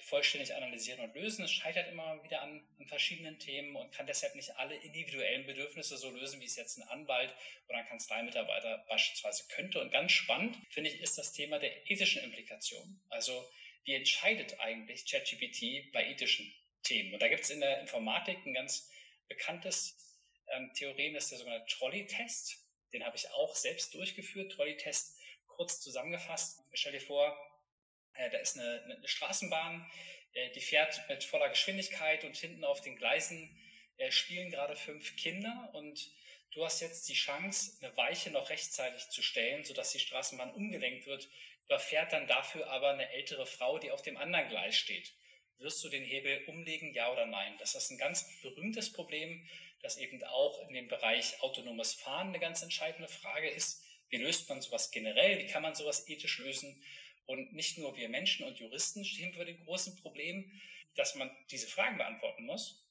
vollständig 0.00 0.54
analysieren 0.54 1.00
und 1.00 1.14
lösen. 1.14 1.44
Es 1.44 1.52
scheitert 1.52 1.88
immer 1.88 2.22
wieder 2.24 2.42
an, 2.42 2.66
an, 2.78 2.86
verschiedenen 2.86 3.38
Themen 3.38 3.76
und 3.76 3.92
kann 3.92 4.06
deshalb 4.06 4.34
nicht 4.34 4.56
alle 4.56 4.76
individuellen 4.76 5.46
Bedürfnisse 5.46 5.96
so 5.96 6.10
lösen, 6.10 6.40
wie 6.40 6.46
es 6.46 6.56
jetzt 6.56 6.78
ein 6.78 6.88
Anwalt 6.88 7.34
oder 7.68 7.78
ein 7.78 7.86
Kanzleimitarbeiter 7.86 8.84
beispielsweise 8.88 9.44
könnte. 9.48 9.80
Und 9.80 9.90
ganz 9.90 10.12
spannend, 10.12 10.56
finde 10.70 10.90
ich, 10.90 11.00
ist 11.00 11.18
das 11.18 11.32
Thema 11.32 11.58
der 11.58 11.90
ethischen 11.90 12.22
Implikationen. 12.22 13.00
Also 13.10 13.48
wie 13.84 13.94
entscheidet 13.94 14.58
eigentlich 14.60 15.06
ChatGPT 15.06 15.92
bei 15.92 16.08
ethischen 16.08 16.52
Themen? 16.82 17.12
Und 17.12 17.20
da 17.20 17.28
gibt 17.28 17.44
es 17.44 17.50
in 17.50 17.60
der 17.60 17.80
Informatik 17.80 18.38
ein 18.46 18.54
ganz 18.54 18.90
bekanntes 19.28 19.96
ähm, 20.48 20.72
Theorem, 20.74 21.14
das 21.14 21.24
ist 21.24 21.32
der 21.32 21.38
sogenannte 21.38 21.66
Trolley-Test. 21.74 22.58
Den 22.92 23.04
habe 23.04 23.16
ich 23.16 23.30
auch 23.30 23.54
selbst 23.54 23.94
durchgeführt. 23.94 24.52
Trolley-Test 24.52 25.18
kurz 25.46 25.80
zusammengefasst. 25.80 26.62
Stell 26.72 26.92
dir 26.92 27.00
vor, 27.00 27.28
äh, 27.28 27.53
da 28.14 28.38
ist 28.38 28.58
eine, 28.58 28.82
eine 28.84 29.08
Straßenbahn, 29.08 29.90
äh, 30.34 30.50
die 30.50 30.60
fährt 30.60 31.00
mit 31.08 31.24
voller 31.24 31.48
Geschwindigkeit 31.48 32.24
und 32.24 32.36
hinten 32.36 32.64
auf 32.64 32.80
den 32.80 32.96
Gleisen 32.96 33.50
äh, 33.96 34.10
spielen 34.10 34.50
gerade 34.50 34.76
fünf 34.76 35.16
Kinder 35.16 35.70
und 35.74 36.10
du 36.52 36.64
hast 36.64 36.80
jetzt 36.80 37.08
die 37.08 37.14
Chance, 37.14 37.78
eine 37.80 37.96
Weiche 37.96 38.30
noch 38.30 38.50
rechtzeitig 38.50 39.08
zu 39.08 39.22
stellen, 39.22 39.64
sodass 39.64 39.92
die 39.92 40.00
Straßenbahn 40.00 40.54
umgelenkt 40.54 41.06
wird, 41.06 41.28
überfährt 41.66 42.12
dann 42.12 42.26
dafür 42.26 42.68
aber 42.68 42.90
eine 42.90 43.10
ältere 43.10 43.46
Frau, 43.46 43.78
die 43.78 43.90
auf 43.90 44.02
dem 44.02 44.16
anderen 44.16 44.48
Gleis 44.48 44.76
steht. 44.76 45.14
Wirst 45.58 45.82
du 45.84 45.88
den 45.88 46.04
Hebel 46.04 46.44
umlegen, 46.46 46.92
ja 46.94 47.10
oder 47.12 47.26
nein? 47.26 47.56
Das 47.58 47.74
ist 47.74 47.90
ein 47.90 47.98
ganz 47.98 48.28
berühmtes 48.42 48.92
Problem, 48.92 49.48
das 49.82 49.96
eben 49.98 50.22
auch 50.24 50.66
in 50.68 50.74
dem 50.74 50.88
Bereich 50.88 51.40
autonomes 51.42 51.94
Fahren 51.94 52.28
eine 52.28 52.40
ganz 52.40 52.62
entscheidende 52.62 53.08
Frage 53.08 53.48
ist. 53.48 53.82
Wie 54.08 54.16
löst 54.16 54.48
man 54.48 54.60
sowas 54.60 54.90
generell? 54.90 55.38
Wie 55.38 55.46
kann 55.46 55.62
man 55.62 55.74
sowas 55.74 56.08
ethisch 56.08 56.38
lösen? 56.38 56.82
Und 57.26 57.54
nicht 57.54 57.78
nur 57.78 57.96
wir 57.96 58.08
Menschen 58.08 58.46
und 58.46 58.58
Juristen 58.58 59.04
stehen 59.04 59.32
vor 59.32 59.44
dem 59.44 59.62
großen 59.64 59.96
Problem, 59.96 60.50
dass 60.94 61.14
man 61.14 61.30
diese 61.50 61.66
Fragen 61.66 61.98
beantworten 61.98 62.44
muss, 62.44 62.84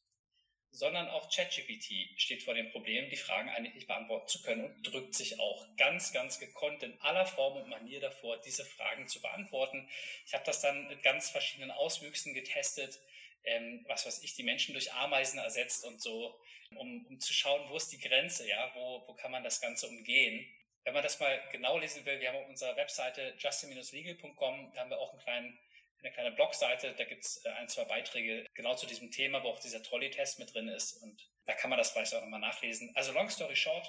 sondern 0.74 1.08
auch 1.08 1.30
ChatGPT 1.30 2.20
steht 2.20 2.42
vor 2.42 2.56
dem 2.56 2.72
Problem, 2.72 3.08
die 3.10 3.16
Fragen 3.16 3.50
eigentlich 3.50 3.76
nicht 3.76 3.88
beantworten 3.88 4.28
zu 4.28 4.42
können 4.42 4.66
und 4.66 4.82
drückt 4.84 5.14
sich 5.14 5.40
auch 5.40 5.68
ganz, 5.78 6.12
ganz 6.14 6.40
gekonnt 6.40 6.82
in 6.82 7.00
aller 7.02 7.28
Form 7.28 7.62
und 7.62 7.70
Manier 7.70 8.00
davor, 8.00 8.42
diese 8.42 8.66
Fragen 8.66 9.08
zu 9.08 9.22
beantworten. 9.22 9.88
Ich 10.26 10.34
habe 10.34 10.44
das 10.46 10.62
dann 10.62 10.88
mit 10.88 11.04
ganz 11.04 11.30
verschiedenen 11.30 11.70
Auswüchsen 11.70 12.34
getestet, 12.34 13.00
ähm, 13.44 13.86
was 13.88 14.08
weiß 14.08 14.24
ich, 14.24 14.34
die 14.34 14.44
Menschen 14.44 14.74
durch 14.74 14.92
Ameisen 14.94 15.38
ersetzt 15.38 15.86
und 15.86 16.02
so, 16.02 16.40
um, 16.72 17.06
um 17.06 17.20
zu 17.20 17.34
schauen, 17.34 17.70
wo 17.70 17.78
ist 17.78 17.92
die 17.92 18.00
Grenze, 18.00 18.48
ja, 18.48 18.72
wo, 18.74 19.04
wo 19.08 19.14
kann 19.14 19.32
man 19.32 19.44
das 19.44 19.62
Ganze 19.62 19.88
umgehen. 19.88 20.44
Wenn 20.84 20.94
man 20.94 21.04
das 21.04 21.20
mal 21.20 21.42
genau 21.52 21.78
lesen 21.78 22.06
will, 22.06 22.20
wir 22.20 22.30
haben 22.30 22.38
auf 22.38 22.50
unserer 22.50 22.76
Webseite 22.76 23.34
justin-legal.com, 23.38 24.72
da 24.74 24.82
haben 24.82 24.90
wir 24.90 25.00
auch 25.00 25.12
einen 25.12 25.22
kleinen, 25.22 25.60
eine 26.00 26.12
kleine 26.12 26.32
Blogseite, 26.32 26.94
da 26.98 27.06
gibt 27.06 27.24
es 27.24 27.44
äh, 27.46 27.50
ein, 27.50 27.70
zwei 27.70 27.86
Beiträge 27.86 28.46
genau 28.54 28.76
zu 28.76 28.86
diesem 28.86 29.10
Thema, 29.12 29.42
wo 29.44 29.50
auch 29.50 29.60
dieser 29.60 29.82
Trolley-Test 29.82 30.40
mit 30.40 30.54
drin 30.54 30.68
ist 30.68 31.02
und 31.02 31.30
da 31.46 31.54
kann 31.54 31.70
man 31.70 31.78
das 31.80 31.92
vielleicht 31.92 32.14
auch 32.14 32.22
nochmal 32.22 32.40
nachlesen. 32.40 32.92
Also 32.96 33.14
long 33.14 33.30
story 33.30 33.56
short, 33.56 33.88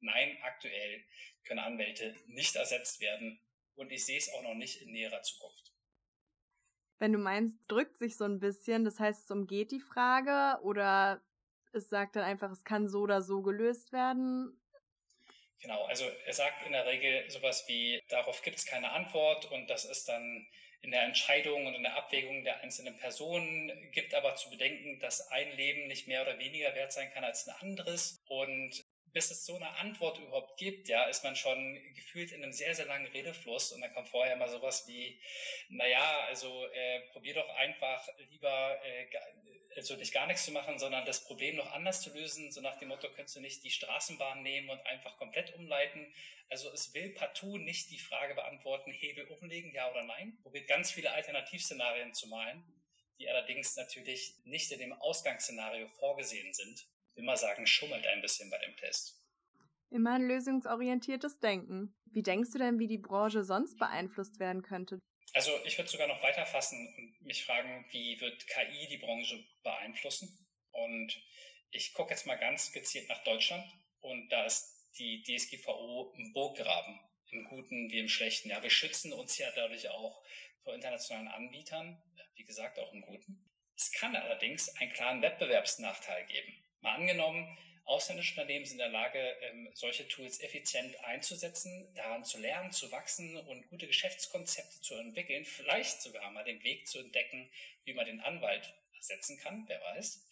nein, 0.00 0.38
aktuell 0.42 1.04
können 1.44 1.60
Anwälte 1.60 2.14
nicht 2.26 2.56
ersetzt 2.56 3.00
werden 3.00 3.40
und 3.74 3.90
ich 3.92 4.04
sehe 4.04 4.18
es 4.18 4.32
auch 4.32 4.42
noch 4.42 4.54
nicht 4.54 4.82
in 4.82 4.92
näherer 4.92 5.22
Zukunft. 5.22 5.72
Wenn 6.98 7.12
du 7.12 7.18
meinst, 7.18 7.58
drückt 7.68 7.98
sich 7.98 8.16
so 8.16 8.24
ein 8.24 8.40
bisschen, 8.40 8.84
das 8.84 8.98
heißt, 8.98 9.24
es 9.24 9.30
umgeht 9.30 9.70
die 9.70 9.80
Frage 9.80 10.62
oder 10.62 11.22
es 11.72 11.88
sagt 11.90 12.16
dann 12.16 12.24
einfach, 12.24 12.50
es 12.50 12.64
kann 12.64 12.88
so 12.88 13.00
oder 13.00 13.20
so 13.20 13.42
gelöst 13.42 13.92
werden. 13.92 14.58
Genau, 15.60 15.84
also 15.84 16.04
er 16.26 16.32
sagt 16.32 16.66
in 16.66 16.72
der 16.72 16.86
Regel 16.86 17.28
sowas 17.30 17.64
wie, 17.66 18.00
darauf 18.08 18.42
gibt 18.42 18.58
es 18.58 18.66
keine 18.66 18.92
Antwort 18.92 19.50
und 19.50 19.68
das 19.68 19.84
ist 19.84 20.08
dann 20.08 20.46
in 20.82 20.90
der 20.90 21.02
Entscheidung 21.02 21.66
und 21.66 21.74
in 21.74 21.82
der 21.82 21.96
Abwägung 21.96 22.44
der 22.44 22.60
einzelnen 22.60 22.96
Personen, 22.98 23.90
gibt 23.90 24.14
aber 24.14 24.36
zu 24.36 24.50
bedenken, 24.50 25.00
dass 25.00 25.28
ein 25.30 25.50
Leben 25.56 25.88
nicht 25.88 26.06
mehr 26.06 26.22
oder 26.22 26.38
weniger 26.38 26.74
wert 26.74 26.92
sein 26.92 27.10
kann 27.12 27.24
als 27.24 27.48
ein 27.48 27.56
anderes. 27.60 28.22
Und 28.28 28.84
bis 29.12 29.30
es 29.30 29.46
so 29.46 29.56
eine 29.56 29.70
Antwort 29.78 30.18
überhaupt 30.18 30.58
gibt, 30.58 30.88
ja, 30.88 31.04
ist 31.04 31.24
man 31.24 31.34
schon 31.34 31.80
gefühlt 31.94 32.32
in 32.32 32.42
einem 32.42 32.52
sehr, 32.52 32.74
sehr 32.74 32.84
langen 32.84 33.06
Redefluss 33.06 33.72
und 33.72 33.80
dann 33.80 33.92
kommt 33.94 34.08
vorher 34.08 34.36
mal 34.36 34.48
sowas 34.48 34.86
wie, 34.86 35.18
naja, 35.70 36.26
also 36.28 36.66
äh, 36.66 37.00
probier 37.12 37.34
doch 37.34 37.48
einfach 37.56 38.06
lieber 38.30 38.78
äh, 38.84 39.06
also 39.76 39.96
nicht 39.96 40.12
gar 40.12 40.26
nichts 40.26 40.44
zu 40.44 40.52
machen, 40.52 40.78
sondern 40.78 41.04
das 41.04 41.24
Problem 41.24 41.56
noch 41.56 41.72
anders 41.72 42.00
zu 42.00 42.12
lösen. 42.14 42.50
So 42.50 42.60
nach 42.60 42.78
dem 42.78 42.88
Motto, 42.88 43.08
könntest 43.08 43.36
du 43.36 43.40
nicht 43.40 43.62
die 43.64 43.70
Straßenbahn 43.70 44.42
nehmen 44.42 44.70
und 44.70 44.84
einfach 44.86 45.16
komplett 45.18 45.54
umleiten. 45.54 46.12
Also 46.48 46.70
es 46.72 46.94
will 46.94 47.10
partout 47.10 47.58
nicht 47.58 47.90
die 47.90 47.98
Frage 47.98 48.34
beantworten, 48.34 48.90
Hebel 48.92 49.26
umlegen, 49.26 49.72
ja 49.74 49.90
oder 49.90 50.04
nein. 50.04 50.38
Probiert 50.42 50.68
ganz 50.68 50.90
viele 50.90 51.12
Alternativszenarien 51.12 52.14
zu 52.14 52.28
malen, 52.28 52.64
die 53.18 53.28
allerdings 53.28 53.76
natürlich 53.76 54.36
nicht 54.44 54.70
in 54.72 54.78
dem 54.78 54.92
Ausgangsszenario 54.92 55.88
vorgesehen 55.88 56.52
sind. 56.52 56.86
Ich 57.10 57.16
will 57.16 57.24
mal 57.24 57.36
sagen, 57.36 57.66
schummelt 57.66 58.06
ein 58.06 58.20
bisschen 58.20 58.50
bei 58.50 58.58
dem 58.58 58.76
Test. 58.76 59.22
Immer 59.90 60.14
ein 60.14 60.26
lösungsorientiertes 60.26 61.38
Denken. 61.38 61.94
Wie 62.06 62.22
denkst 62.22 62.50
du 62.50 62.58
denn, 62.58 62.78
wie 62.78 62.88
die 62.88 62.98
Branche 62.98 63.44
sonst 63.44 63.78
beeinflusst 63.78 64.38
werden 64.38 64.62
könnte? 64.62 65.00
Also 65.32 65.52
ich 65.64 65.76
würde 65.76 65.90
sogar 65.90 66.06
noch 66.06 66.22
weiter 66.22 66.46
fassen 66.46 66.94
und 66.96 67.26
mich 67.26 67.44
fragen, 67.44 67.84
wie 67.90 68.20
wird 68.20 68.46
KI 68.46 68.88
die 68.88 68.98
Branche 68.98 69.44
beeinflussen? 69.62 70.46
Und 70.70 71.14
ich 71.70 71.92
gucke 71.92 72.10
jetzt 72.10 72.26
mal 72.26 72.36
ganz 72.36 72.72
gezielt 72.72 73.08
nach 73.08 73.22
Deutschland 73.24 73.64
und 74.00 74.28
da 74.30 74.44
ist 74.44 74.88
die 74.98 75.22
DSGVO 75.22 76.14
ein 76.16 76.32
Burggraben, 76.32 77.00
im 77.30 77.44
Guten 77.44 77.90
wie 77.90 77.98
im 77.98 78.08
Schlechten. 78.08 78.48
Ja, 78.50 78.62
wir 78.62 78.70
schützen 78.70 79.12
uns 79.12 79.36
ja 79.38 79.50
dadurch 79.54 79.88
auch 79.90 80.22
vor 80.62 80.74
internationalen 80.74 81.28
Anbietern, 81.28 82.02
wie 82.34 82.44
gesagt 82.44 82.78
auch 82.78 82.92
im 82.92 83.02
Guten. 83.02 83.44
Es 83.76 83.92
kann 83.92 84.16
allerdings 84.16 84.74
einen 84.76 84.92
klaren 84.92 85.22
Wettbewerbsnachteil 85.22 86.26
geben. 86.26 86.64
Mal 86.80 86.94
angenommen, 86.94 87.58
ausländische 87.86 88.32
Unternehmen 88.32 88.64
sind 88.64 88.80
in 88.80 88.90
der 88.90 89.00
Lage, 89.00 89.18
ähm, 89.42 89.70
solche 89.74 90.06
Tools 90.08 90.40
effizient 90.40 90.98
einzusetzen, 91.04 91.88
daran 91.94 92.24
zu 92.24 92.38
lernen, 92.38 92.72
zu 92.72 92.90
wachsen 92.92 93.36
und 93.36 93.68
gute 93.68 93.86
Geschäftskonzepte 93.86 94.80
zu 94.80 94.94
entwickeln, 94.96 95.44
vielleicht 95.44 96.02
sogar 96.02 96.30
mal 96.32 96.44
den 96.44 96.62
Weg 96.62 96.86
zu 96.88 96.98
entdecken, 96.98 97.48
wie 97.84 97.94
man 97.94 98.06
den 98.06 98.20
Anwalt 98.20 98.74
ersetzen 98.96 99.38
kann, 99.38 99.64
wer 99.68 99.80
weiß. 99.80 100.26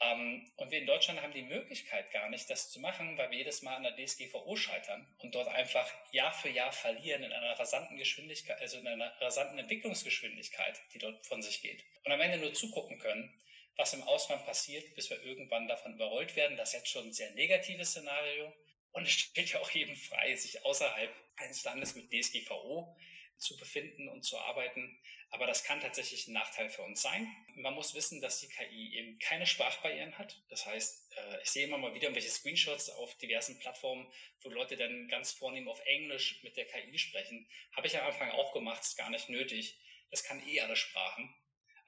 Ähm, 0.00 0.50
und 0.56 0.70
wir 0.70 0.78
in 0.78 0.86
Deutschland 0.86 1.20
haben 1.20 1.32
die 1.32 1.42
Möglichkeit 1.42 2.10
gar 2.12 2.30
nicht, 2.30 2.48
das 2.48 2.70
zu 2.70 2.80
machen, 2.80 3.18
weil 3.18 3.30
wir 3.30 3.38
jedes 3.38 3.62
Mal 3.62 3.76
an 3.76 3.82
der 3.82 3.96
DSGVO 3.96 4.56
scheitern 4.56 5.06
und 5.18 5.34
dort 5.34 5.48
einfach 5.48 5.90
Jahr 6.12 6.32
für 6.32 6.48
Jahr 6.48 6.72
verlieren 6.72 7.24
in 7.24 7.32
einer 7.32 7.58
rasanten 7.58 7.98
Geschwindigkeit, 7.98 8.60
also 8.60 8.78
in 8.78 8.86
einer 8.86 9.12
rasanten 9.20 9.58
Entwicklungsgeschwindigkeit, 9.58 10.80
die 10.94 10.98
dort 10.98 11.26
von 11.26 11.42
sich 11.42 11.60
geht. 11.62 11.84
Und 12.04 12.12
am 12.12 12.20
Ende 12.20 12.38
nur 12.38 12.54
zugucken 12.54 12.98
können, 12.98 13.34
was 13.78 13.94
im 13.94 14.02
Ausland 14.02 14.44
passiert, 14.44 14.94
bis 14.94 15.08
wir 15.08 15.22
irgendwann 15.22 15.68
davon 15.68 15.94
überrollt 15.94 16.36
werden. 16.36 16.56
Das 16.56 16.70
ist 16.70 16.80
jetzt 16.80 16.88
schon 16.88 17.06
ein 17.06 17.12
sehr 17.12 17.30
negatives 17.30 17.90
Szenario. 17.90 18.52
Und 18.90 19.04
es 19.04 19.12
steht 19.12 19.52
ja 19.52 19.60
auch 19.60 19.70
jedem 19.70 19.96
frei, 19.96 20.34
sich 20.34 20.64
außerhalb 20.64 21.14
eines 21.36 21.62
Landes 21.64 21.94
mit 21.94 22.12
DSGVO 22.12 22.96
zu 23.36 23.56
befinden 23.56 24.08
und 24.08 24.22
zu 24.24 24.36
arbeiten. 24.36 25.00
Aber 25.30 25.46
das 25.46 25.62
kann 25.62 25.80
tatsächlich 25.80 26.26
ein 26.26 26.32
Nachteil 26.32 26.68
für 26.70 26.82
uns 26.82 27.02
sein. 27.02 27.30
Man 27.54 27.74
muss 27.74 27.94
wissen, 27.94 28.20
dass 28.20 28.40
die 28.40 28.48
KI 28.48 28.96
eben 28.96 29.18
keine 29.20 29.46
Sprachbarrieren 29.46 30.18
hat. 30.18 30.42
Das 30.48 30.66
heißt, 30.66 31.12
äh, 31.16 31.42
ich 31.42 31.50
sehe 31.50 31.66
immer 31.66 31.78
mal 31.78 31.94
wieder 31.94 32.04
irgendwelche 32.04 32.30
Screenshots 32.30 32.90
auf 32.90 33.16
diversen 33.18 33.58
Plattformen, 33.60 34.10
wo 34.42 34.48
Leute 34.48 34.76
dann 34.76 35.06
ganz 35.06 35.32
vornehm 35.32 35.68
auf 35.68 35.80
Englisch 35.84 36.42
mit 36.42 36.56
der 36.56 36.66
KI 36.66 36.98
sprechen. 36.98 37.48
Habe 37.76 37.86
ich 37.86 37.96
am 37.96 38.06
Anfang 38.06 38.30
auch 38.30 38.52
gemacht, 38.52 38.82
ist 38.82 38.96
gar 38.96 39.10
nicht 39.10 39.28
nötig. 39.28 39.78
Das 40.10 40.24
kann 40.24 40.44
eh 40.48 40.60
alle 40.62 40.76
Sprachen. 40.76 41.32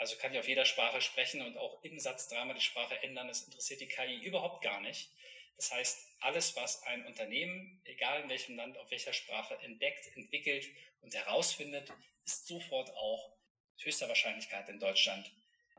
Also 0.01 0.17
kann 0.17 0.33
ich 0.33 0.39
auf 0.39 0.49
jeder 0.49 0.65
Sprache 0.65 1.03
sprechen 1.03 1.43
und 1.43 1.59
auch 1.59 1.85
im 1.85 2.01
Satz 2.01 2.27
dreimal 2.27 2.55
die 2.55 2.63
Sprache 2.63 3.03
ändern. 3.03 3.29
Das 3.29 3.43
interessiert 3.43 3.83
die 3.83 3.87
KI 3.87 4.17
überhaupt 4.23 4.65
gar 4.65 4.81
nicht. 4.81 5.11
Das 5.57 5.71
heißt, 5.73 6.17
alles, 6.21 6.57
was 6.57 6.83
ein 6.85 7.05
Unternehmen, 7.05 7.83
egal 7.85 8.23
in 8.23 8.31
welchem 8.31 8.57
Land, 8.57 8.79
auf 8.79 8.91
welcher 8.91 9.13
Sprache 9.13 9.59
entdeckt, 9.61 10.07
entwickelt 10.17 10.67
und 11.03 11.15
herausfindet, 11.15 11.93
ist 12.25 12.47
sofort 12.47 12.89
auch 12.97 13.37
mit 13.75 13.85
höchster 13.85 14.09
Wahrscheinlichkeit 14.09 14.71
in 14.71 14.81
Deutschland 14.81 15.31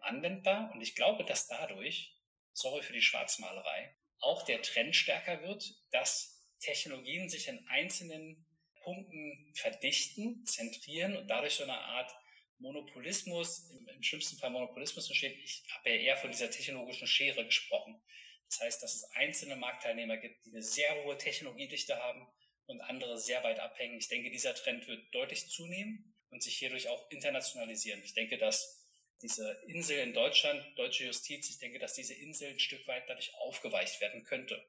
anwendbar. 0.01 0.69
Und 0.71 0.81
ich 0.81 0.93
glaube, 0.93 1.23
dass 1.25 1.47
dadurch, 1.47 2.15
sorry 2.53 2.83
für 2.83 2.93
die 2.93 3.01
Schwarzmalerei, 3.01 3.95
auch 4.19 4.43
der 4.43 4.61
Trend 4.61 4.95
stärker 4.95 5.41
wird, 5.41 5.73
dass 5.89 6.45
Technologien 6.59 7.27
sich 7.27 7.47
in 7.47 7.67
einzelnen 7.69 8.45
Punkten 8.83 9.51
verdichten, 9.55 10.45
zentrieren 10.45 11.17
und 11.17 11.27
dadurch 11.27 11.55
so 11.55 11.63
eine 11.63 11.79
Art 11.79 12.15
Monopolismus, 12.61 13.69
im, 13.71 13.87
im 13.87 14.03
schlimmsten 14.03 14.37
Fall 14.37 14.51
Monopolismus 14.51 15.09
entsteht. 15.09 15.37
Ich 15.43 15.63
habe 15.75 15.89
ja 15.89 15.95
eher 15.95 16.17
von 16.17 16.31
dieser 16.31 16.49
technologischen 16.49 17.07
Schere 17.07 17.45
gesprochen. 17.45 18.01
Das 18.49 18.59
heißt, 18.61 18.83
dass 18.83 18.95
es 18.95 19.03
einzelne 19.15 19.55
Marktteilnehmer 19.55 20.17
gibt, 20.17 20.45
die 20.45 20.51
eine 20.51 20.61
sehr 20.61 21.03
hohe 21.03 21.17
Technologiedichte 21.17 21.97
haben 21.97 22.27
und 22.65 22.81
andere 22.81 23.17
sehr 23.17 23.43
weit 23.43 23.59
abhängen. 23.59 23.97
Ich 23.97 24.09
denke, 24.09 24.29
dieser 24.29 24.53
Trend 24.55 24.87
wird 24.87 25.13
deutlich 25.13 25.49
zunehmen 25.49 26.13
und 26.29 26.43
sich 26.43 26.57
hierdurch 26.57 26.87
auch 26.89 27.09
internationalisieren. 27.11 28.01
Ich 28.03 28.13
denke, 28.13 28.37
dass 28.37 28.87
diese 29.21 29.51
Insel 29.67 29.99
in 29.99 30.13
Deutschland, 30.13 30.63
deutsche 30.77 31.05
Justiz, 31.05 31.49
ich 31.49 31.59
denke, 31.59 31.79
dass 31.79 31.93
diese 31.93 32.13
Insel 32.13 32.49
ein 32.49 32.59
Stück 32.59 32.87
weit 32.87 33.03
dadurch 33.07 33.33
aufgeweicht 33.35 34.01
werden 34.01 34.23
könnte. 34.23 34.63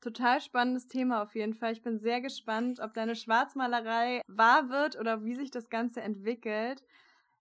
Total 0.00 0.40
spannendes 0.40 0.86
Thema 0.88 1.22
auf 1.22 1.34
jeden 1.34 1.54
Fall. 1.54 1.72
Ich 1.72 1.82
bin 1.82 1.98
sehr 1.98 2.20
gespannt, 2.20 2.80
ob 2.80 2.94
deine 2.94 3.16
Schwarzmalerei 3.16 4.20
wahr 4.26 4.68
wird 4.68 4.96
oder 4.96 5.24
wie 5.24 5.34
sich 5.34 5.50
das 5.50 5.70
Ganze 5.70 6.00
entwickelt. 6.00 6.82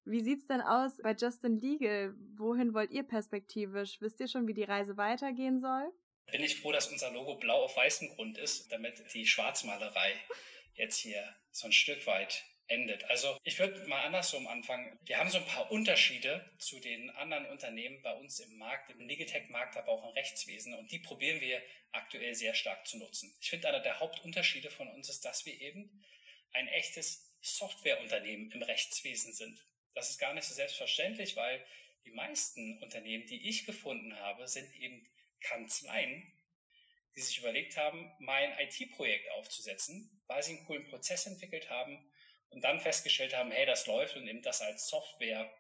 Wie 0.06 0.22
sieht's 0.22 0.46
denn 0.46 0.62
aus 0.62 0.98
bei 1.02 1.14
Justin 1.14 1.60
Legal? 1.60 2.14
Wohin 2.38 2.76
wollt 2.76 2.92
ihr 2.92 3.04
perspektivisch? 3.04 4.00
Wisst 4.02 4.20
ihr 4.20 4.28
schon, 4.28 4.48
wie 4.48 4.54
die 4.54 4.64
Reise 4.64 4.98
weitergehen 4.98 5.60
soll? 5.60 5.92
Bin 6.32 6.44
ich 6.44 6.60
froh, 6.60 6.72
dass 6.72 6.92
unser 6.92 7.12
Logo 7.12 7.36
blau 7.36 7.64
auf 7.64 7.76
weißem 7.76 8.10
Grund 8.10 8.38
ist, 8.38 8.72
damit 8.72 9.04
die 9.14 9.26
Schwarzmalerei 9.26 10.14
jetzt 10.76 10.98
hier 10.98 11.24
so 11.52 11.68
ein 11.68 11.72
Stück 11.72 12.06
weit 12.06 12.44
endet. 12.68 13.04
Also 13.06 13.38
ich 13.44 13.58
würde 13.60 13.88
mal 13.88 14.04
andersrum 14.04 14.48
anfangen. 14.48 14.98
Wir 15.06 15.18
haben 15.18 15.30
so 15.30 15.38
ein 15.38 15.46
paar 15.46 15.72
Unterschiede 15.72 16.44
zu 16.60 16.80
den 16.80 17.10
anderen 17.12 17.48
Unternehmen 17.48 18.02
bei 18.02 18.14
uns 18.14 18.40
im 18.40 18.58
Markt, 18.58 18.92
im 18.92 19.08
Legaltech-Markt, 19.08 19.78
aber 19.78 19.90
auch 19.90 20.04
im 20.04 20.14
Rechtswesen 20.14 20.74
und 20.76 20.92
die 20.92 21.00
probieren 21.00 21.42
wir 21.42 21.62
aktuell 21.92 22.36
sehr 22.36 22.54
stark 22.54 22.86
zu 22.88 22.98
nutzen. 22.98 23.36
Ich 23.40 23.50
finde, 23.50 23.70
einer 23.70 23.80
der 23.80 24.00
Hauptunterschiede 24.00 24.70
von 24.70 24.88
uns 24.90 25.10
ist, 25.10 25.26
dass 25.26 25.46
wir 25.46 25.60
eben 25.60 26.04
ein 26.54 26.68
echtes 26.68 27.32
Softwareunternehmen 27.42 28.52
im 28.52 28.64
Rechtswesen 28.64 29.34
sind. 29.34 29.64
Das 29.96 30.10
ist 30.10 30.20
gar 30.20 30.34
nicht 30.34 30.46
so 30.46 30.54
selbstverständlich, 30.54 31.36
weil 31.36 31.66
die 32.06 32.12
meisten 32.12 32.82
Unternehmen, 32.84 33.26
die 33.26 33.50
ich 33.50 33.66
gefunden 33.66 34.16
habe, 34.20 34.48
sind 34.48 34.72
eben 34.76 35.08
Kanzleien, 35.42 36.32
die 37.16 37.22
sich 37.22 37.40
überlegt 37.40 37.78
haben, 37.78 38.12
mein 38.20 38.58
IT-Projekt 38.60 39.32
aufzusetzen, 39.32 40.22
weil 40.28 40.44
sie 40.44 40.58
einen 40.58 40.66
coolen 40.66 40.86
Prozess 40.86 41.26
entwickelt 41.26 41.70
haben 41.70 42.12
und 42.50 42.62
dann 42.64 42.80
festgestellt 42.80 43.36
haben, 43.36 43.52
hey, 43.52 43.66
das 43.66 43.88
läuft 43.88 44.16
und 44.16 44.28
eben 44.28 44.42
das 44.42 44.62
als 44.62 44.88
Software 44.88 45.52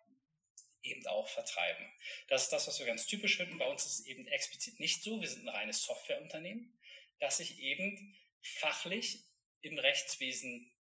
eben 0.83 1.07
auch 1.07 1.27
vertreiben. 1.27 1.91
Das 2.27 2.43
ist 2.43 2.53
das, 2.53 2.67
was 2.67 2.79
wir 2.79 2.85
ganz 2.85 3.07
typisch 3.07 3.37
finden. 3.37 3.57
Bei 3.57 3.67
uns 3.67 3.85
ist 3.85 3.99
es 3.99 4.05
eben 4.05 4.27
explizit 4.27 4.79
nicht 4.79 5.01
so. 5.01 5.19
Wir 5.19 5.27
sind 5.27 5.47
ein 5.47 5.55
reines 5.55 5.83
Softwareunternehmen, 5.83 6.77
das 7.19 7.37
sich 7.37 7.59
eben 7.59 8.15
fachlich 8.41 9.23
im 9.61 9.79
Rechtswesen 9.79 10.71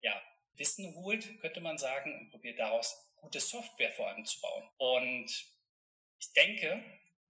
ja, 0.00 0.20
Wissen 0.54 0.94
holt, 0.94 1.40
könnte 1.40 1.60
man 1.60 1.78
sagen, 1.78 2.18
und 2.18 2.30
probiert 2.30 2.58
daraus 2.58 3.10
gute 3.16 3.40
Software 3.40 3.92
vor 3.92 4.08
allem 4.08 4.24
zu 4.24 4.40
bauen. 4.40 4.68
Und 4.78 5.26
ich 6.18 6.32
denke, 6.34 6.82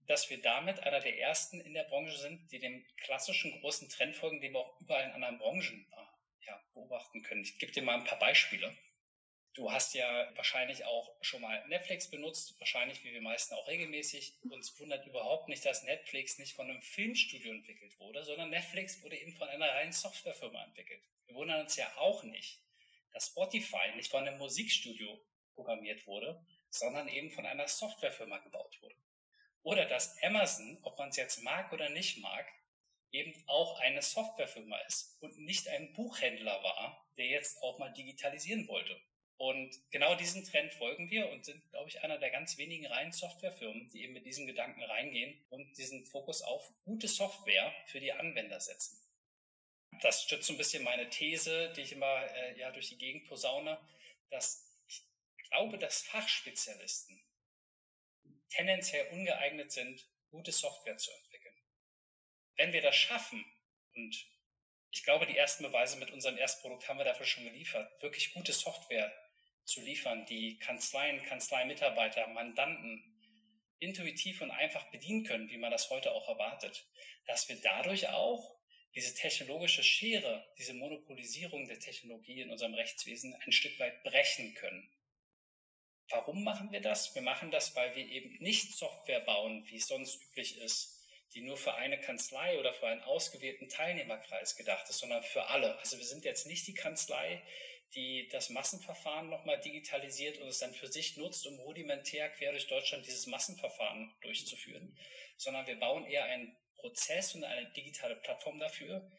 dass 0.07 0.29
wir 0.29 0.41
damit 0.41 0.81
einer 0.81 0.99
der 0.99 1.17
ersten 1.19 1.61
in 1.61 1.73
der 1.73 1.85
Branche 1.85 2.17
sind, 2.17 2.51
die 2.51 2.59
dem 2.59 2.85
klassischen 2.97 3.59
großen 3.61 3.89
Trend 3.89 4.15
folgen, 4.15 4.41
den 4.41 4.53
wir 4.53 4.59
auch 4.59 4.79
überall 4.81 5.05
in 5.05 5.11
anderen 5.11 5.37
Branchen 5.37 5.87
äh, 5.91 6.47
ja, 6.47 6.61
beobachten 6.73 7.23
können. 7.23 7.43
Ich 7.43 7.57
gebe 7.57 7.71
dir 7.71 7.83
mal 7.83 7.95
ein 7.95 8.03
paar 8.03 8.19
Beispiele. 8.19 8.75
Du 9.53 9.71
hast 9.71 9.93
ja 9.93 10.35
wahrscheinlich 10.35 10.83
auch 10.85 11.15
schon 11.21 11.41
mal 11.41 11.65
Netflix 11.67 12.09
benutzt, 12.09 12.59
wahrscheinlich 12.59 13.03
wie 13.03 13.13
wir 13.13 13.21
meisten 13.21 13.53
auch 13.53 13.67
regelmäßig. 13.67 14.39
Uns 14.49 14.79
wundert 14.79 15.05
überhaupt 15.05 15.47
nicht, 15.47 15.63
dass 15.63 15.83
Netflix 15.83 16.39
nicht 16.39 16.55
von 16.55 16.69
einem 16.69 16.81
Filmstudio 16.81 17.51
entwickelt 17.51 17.97
wurde, 17.99 18.23
sondern 18.25 18.49
Netflix 18.49 19.03
wurde 19.03 19.15
eben 19.15 19.33
von 19.33 19.47
einer 19.47 19.69
reinen 19.69 19.91
Softwarefirma 19.91 20.63
entwickelt. 20.63 21.03
Wir 21.27 21.35
wundern 21.35 21.61
uns 21.61 21.75
ja 21.75 21.87
auch 21.97 22.23
nicht, 22.23 22.63
dass 23.13 23.27
Spotify 23.27 23.95
nicht 23.95 24.11
von 24.11 24.27
einem 24.27 24.37
Musikstudio 24.37 25.23
programmiert 25.55 26.05
wurde, 26.07 26.45
sondern 26.69 27.07
eben 27.07 27.31
von 27.31 27.45
einer 27.45 27.67
Softwarefirma 27.67 28.39
gebaut 28.39 28.81
wurde. 28.81 28.95
Oder 29.61 29.85
dass 29.85 30.21
Amazon, 30.23 30.77
ob 30.81 30.97
man 30.97 31.09
es 31.09 31.15
jetzt 31.15 31.41
mag 31.43 31.71
oder 31.71 31.89
nicht 31.89 32.17
mag, 32.17 32.45
eben 33.11 33.33
auch 33.47 33.79
eine 33.79 34.01
Softwarefirma 34.01 34.77
ist 34.87 35.17
und 35.21 35.37
nicht 35.37 35.67
ein 35.69 35.93
Buchhändler 35.93 36.61
war, 36.63 37.07
der 37.17 37.27
jetzt 37.27 37.61
auch 37.61 37.79
mal 37.79 37.93
digitalisieren 37.93 38.67
wollte. 38.67 38.99
Und 39.37 39.75
genau 39.91 40.15
diesen 40.15 40.43
Trend 40.45 40.73
folgen 40.73 41.09
wir 41.09 41.29
und 41.29 41.45
sind, 41.45 41.69
glaube 41.69 41.89
ich, 41.89 42.01
einer 42.01 42.17
der 42.17 42.29
ganz 42.29 42.57
wenigen 42.57 42.85
reinen 42.87 43.11
Softwarefirmen, 43.11 43.89
die 43.89 44.03
eben 44.03 44.13
mit 44.13 44.25
diesem 44.25 44.47
Gedanken 44.47 44.83
reingehen 44.83 45.45
und 45.49 45.77
diesen 45.77 46.05
Fokus 46.05 46.41
auf 46.41 46.71
gute 46.83 47.07
Software 47.07 47.73
für 47.87 47.99
die 47.99 48.13
Anwender 48.13 48.59
setzen. 48.59 49.02
Das 50.01 50.23
stützt 50.23 50.47
so 50.47 50.53
ein 50.53 50.57
bisschen 50.57 50.83
meine 50.83 51.09
These, 51.09 51.71
die 51.73 51.81
ich 51.81 51.91
immer 51.93 52.23
äh, 52.35 52.59
ja, 52.59 52.71
durch 52.71 52.89
die 52.89 52.97
Gegend 52.97 53.27
posaune, 53.27 53.79
dass 54.29 54.69
ich 54.87 55.03
glaube, 55.49 55.77
dass 55.77 56.03
Fachspezialisten 56.03 57.21
tendenziell 58.49 59.07
ungeeignet 59.11 59.71
sind, 59.71 60.07
gute 60.29 60.51
Software 60.51 60.97
zu 60.97 61.11
entwickeln. 61.11 61.55
Wenn 62.55 62.73
wir 62.73 62.81
das 62.81 62.95
schaffen, 62.95 63.43
und 63.95 64.25
ich 64.91 65.03
glaube, 65.03 65.25
die 65.25 65.37
ersten 65.37 65.63
Beweise 65.63 65.97
mit 65.97 66.11
unserem 66.11 66.37
Erstprodukt 66.37 66.87
haben 66.87 66.97
wir 66.97 67.05
dafür 67.05 67.25
schon 67.25 67.43
geliefert, 67.43 68.01
wirklich 68.01 68.33
gute 68.33 68.53
Software 68.53 69.11
zu 69.65 69.81
liefern, 69.81 70.25
die 70.25 70.59
Kanzleien, 70.59 71.23
Kanzleimitarbeiter, 71.23 72.27
Mandanten 72.27 73.09
intuitiv 73.79 74.41
und 74.41 74.51
einfach 74.51 74.89
bedienen 74.91 75.23
können, 75.23 75.49
wie 75.49 75.57
man 75.57 75.71
das 75.71 75.89
heute 75.89 76.11
auch 76.13 76.27
erwartet, 76.29 76.85
dass 77.25 77.49
wir 77.49 77.59
dadurch 77.61 78.09
auch 78.09 78.55
diese 78.95 79.13
technologische 79.15 79.83
Schere, 79.83 80.45
diese 80.57 80.73
Monopolisierung 80.73 81.67
der 81.67 81.79
Technologie 81.79 82.41
in 82.41 82.51
unserem 82.51 82.73
Rechtswesen 82.73 83.35
ein 83.45 83.51
Stück 83.51 83.79
weit 83.79 84.03
brechen 84.03 84.53
können. 84.53 84.89
Warum 86.09 86.43
machen 86.43 86.71
wir 86.71 86.81
das? 86.81 87.15
Wir 87.15 87.21
machen 87.21 87.49
das, 87.49 87.75
weil 87.75 87.95
wir 87.95 88.05
eben 88.05 88.37
nicht 88.39 88.73
Software 88.73 89.21
bauen, 89.21 89.65
wie 89.67 89.77
es 89.77 89.87
sonst 89.87 90.21
üblich 90.21 90.59
ist, 90.59 90.99
die 91.33 91.41
nur 91.41 91.57
für 91.57 91.73
eine 91.73 91.99
Kanzlei 91.99 92.59
oder 92.59 92.73
für 92.73 92.87
einen 92.87 93.01
ausgewählten 93.01 93.67
Teilnehmerkreis 93.67 94.55
gedacht 94.55 94.87
ist, 94.89 94.99
sondern 94.99 95.23
für 95.23 95.47
alle. 95.47 95.77
Also 95.79 95.97
wir 95.97 96.05
sind 96.05 96.23
jetzt 96.23 96.45
nicht 96.45 96.67
die 96.67 96.75
Kanzlei, 96.75 97.41
die 97.95 98.27
das 98.31 98.49
Massenverfahren 98.49 99.29
nochmal 99.29 99.59
digitalisiert 99.59 100.37
und 100.39 100.47
es 100.47 100.59
dann 100.59 100.73
für 100.73 100.87
sich 100.87 101.17
nutzt, 101.17 101.47
um 101.47 101.59
rudimentär 101.59 102.29
quer 102.29 102.51
durch 102.51 102.67
Deutschland 102.67 103.05
dieses 103.05 103.27
Massenverfahren 103.27 104.13
durchzuführen, 104.21 104.97
sondern 105.37 105.67
wir 105.67 105.79
bauen 105.79 106.05
eher 106.05 106.25
einen 106.25 106.55
Prozess 106.83 107.33
und 107.33 107.45
eine 107.45 107.71
digitale 107.71 108.17
Plattform 108.17 108.59
dafür, 108.59 109.09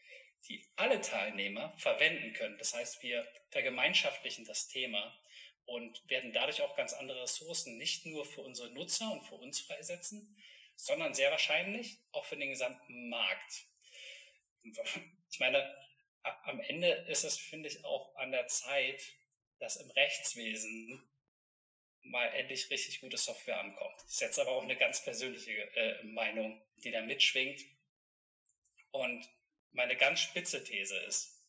die 0.47 0.63
alle 0.75 1.01
Teilnehmer 1.01 1.75
verwenden 1.79 2.33
können. 2.33 2.59
Das 2.59 2.75
heißt, 2.75 3.01
wir 3.01 3.27
vergemeinschaftlichen 3.49 4.45
das 4.45 4.67
Thema 4.67 5.19
und 5.65 6.07
werden 6.07 6.31
dadurch 6.31 6.61
auch 6.61 6.75
ganz 6.75 6.93
andere 6.93 7.23
Ressourcen 7.23 7.77
nicht 7.77 8.05
nur 8.05 8.23
für 8.23 8.41
unsere 8.41 8.69
Nutzer 8.69 9.11
und 9.11 9.23
für 9.23 9.33
uns 9.33 9.61
freisetzen, 9.61 10.37
sondern 10.75 11.15
sehr 11.15 11.31
wahrscheinlich 11.31 11.97
auch 12.11 12.25
für 12.25 12.37
den 12.37 12.49
gesamten 12.49 13.09
Markt. 13.09 13.65
Ich 15.31 15.39
meine, 15.39 15.75
am 16.21 16.59
Ende 16.59 16.89
ist 17.07 17.23
es, 17.23 17.35
finde 17.35 17.67
ich, 17.67 17.83
auch 17.83 18.15
an 18.15 18.31
der 18.31 18.45
Zeit, 18.45 19.01
dass 19.57 19.77
im 19.77 19.89
Rechtswesen 19.89 21.01
mal 22.05 22.27
endlich 22.33 22.69
richtig 22.69 23.01
gute 23.01 23.17
Software 23.17 23.59
ankommt. 23.59 24.01
Ist 24.07 24.21
jetzt 24.21 24.39
aber 24.39 24.51
auch 24.51 24.63
eine 24.63 24.77
ganz 24.77 25.03
persönliche 25.03 25.51
äh, 25.51 26.03
Meinung, 26.03 26.61
die 26.77 26.91
da 26.91 27.01
mitschwingt. 27.01 27.61
Und 28.91 29.27
meine 29.71 29.95
ganz 29.95 30.21
spitze 30.21 30.63
These 30.63 30.97
ist, 30.99 31.43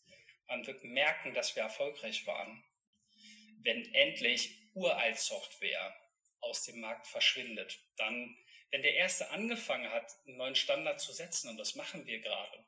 man 0.49 0.67
wird 0.67 0.85
merken, 0.85 1.35
dass 1.35 1.55
wir 1.57 1.63
erfolgreich 1.63 2.27
waren, 2.27 2.63
wenn 3.63 3.95
endlich 3.95 4.59
uralt 4.75 5.19
Software 5.19 5.95
aus 6.41 6.65
dem 6.65 6.81
Markt 6.81 7.07
verschwindet. 7.07 7.79
Dann, 7.97 8.37
wenn 8.71 8.83
der 8.83 8.95
Erste 8.95 9.31
angefangen 9.31 9.91
hat, 9.91 10.11
einen 10.27 10.37
neuen 10.37 10.55
Standard 10.55 11.01
zu 11.01 11.13
setzen, 11.13 11.51
und 11.51 11.57
das 11.57 11.75
machen 11.75 12.07
wir 12.07 12.21
gerade, 12.21 12.65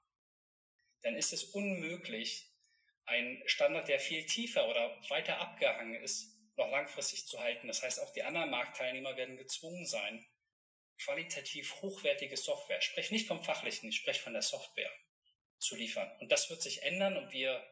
dann 1.02 1.14
ist 1.14 1.32
es 1.32 1.44
unmöglich, 1.44 2.46
einen 3.04 3.42
Standard, 3.48 3.88
der 3.88 4.00
viel 4.00 4.26
tiefer 4.26 4.68
oder 4.68 5.00
weiter 5.08 5.38
abgehangen 5.38 6.02
ist, 6.02 6.37
noch 6.58 6.70
langfristig 6.70 7.26
zu 7.26 7.40
halten. 7.40 7.68
Das 7.68 7.82
heißt, 7.82 8.00
auch 8.00 8.12
die 8.12 8.22
anderen 8.22 8.50
Marktteilnehmer 8.50 9.16
werden 9.16 9.36
gezwungen 9.36 9.86
sein, 9.86 10.26
qualitativ 10.98 11.80
hochwertige 11.80 12.36
Software, 12.36 12.78
ich 12.78 12.84
spreche 12.84 13.14
nicht 13.14 13.28
vom 13.28 13.42
Fachlichen, 13.42 13.88
ich 13.88 13.96
spreche 13.96 14.22
von 14.22 14.32
der 14.32 14.42
Software, 14.42 14.90
zu 15.58 15.76
liefern. 15.76 16.10
Und 16.20 16.30
das 16.32 16.50
wird 16.50 16.60
sich 16.60 16.82
ändern 16.82 17.16
und 17.16 17.32
wir 17.32 17.64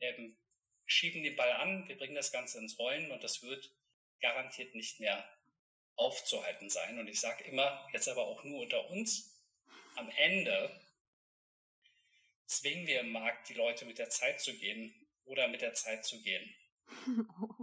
ähm, 0.00 0.36
schieben 0.84 1.22
den 1.22 1.36
Ball 1.36 1.52
an, 1.52 1.88
wir 1.88 1.96
bringen 1.96 2.14
das 2.14 2.32
Ganze 2.32 2.58
ins 2.58 2.78
Rollen 2.78 3.10
und 3.10 3.22
das 3.22 3.42
wird 3.42 3.70
garantiert 4.20 4.74
nicht 4.74 5.00
mehr 5.00 5.24
aufzuhalten 5.96 6.70
sein. 6.70 6.98
Und 6.98 7.08
ich 7.08 7.20
sage 7.20 7.44
immer, 7.44 7.88
jetzt 7.92 8.08
aber 8.08 8.26
auch 8.26 8.44
nur 8.44 8.62
unter 8.62 8.90
uns, 8.90 9.32
am 9.96 10.10
Ende 10.10 10.80
zwingen 12.46 12.86
wir 12.86 13.00
im 13.00 13.10
Markt 13.10 13.48
die 13.48 13.54
Leute 13.54 13.84
mit 13.84 13.98
der 13.98 14.10
Zeit 14.10 14.40
zu 14.40 14.56
gehen 14.58 14.94
oder 15.24 15.48
mit 15.48 15.62
der 15.62 15.74
Zeit 15.74 16.04
zu 16.04 16.22
gehen. 16.22 16.54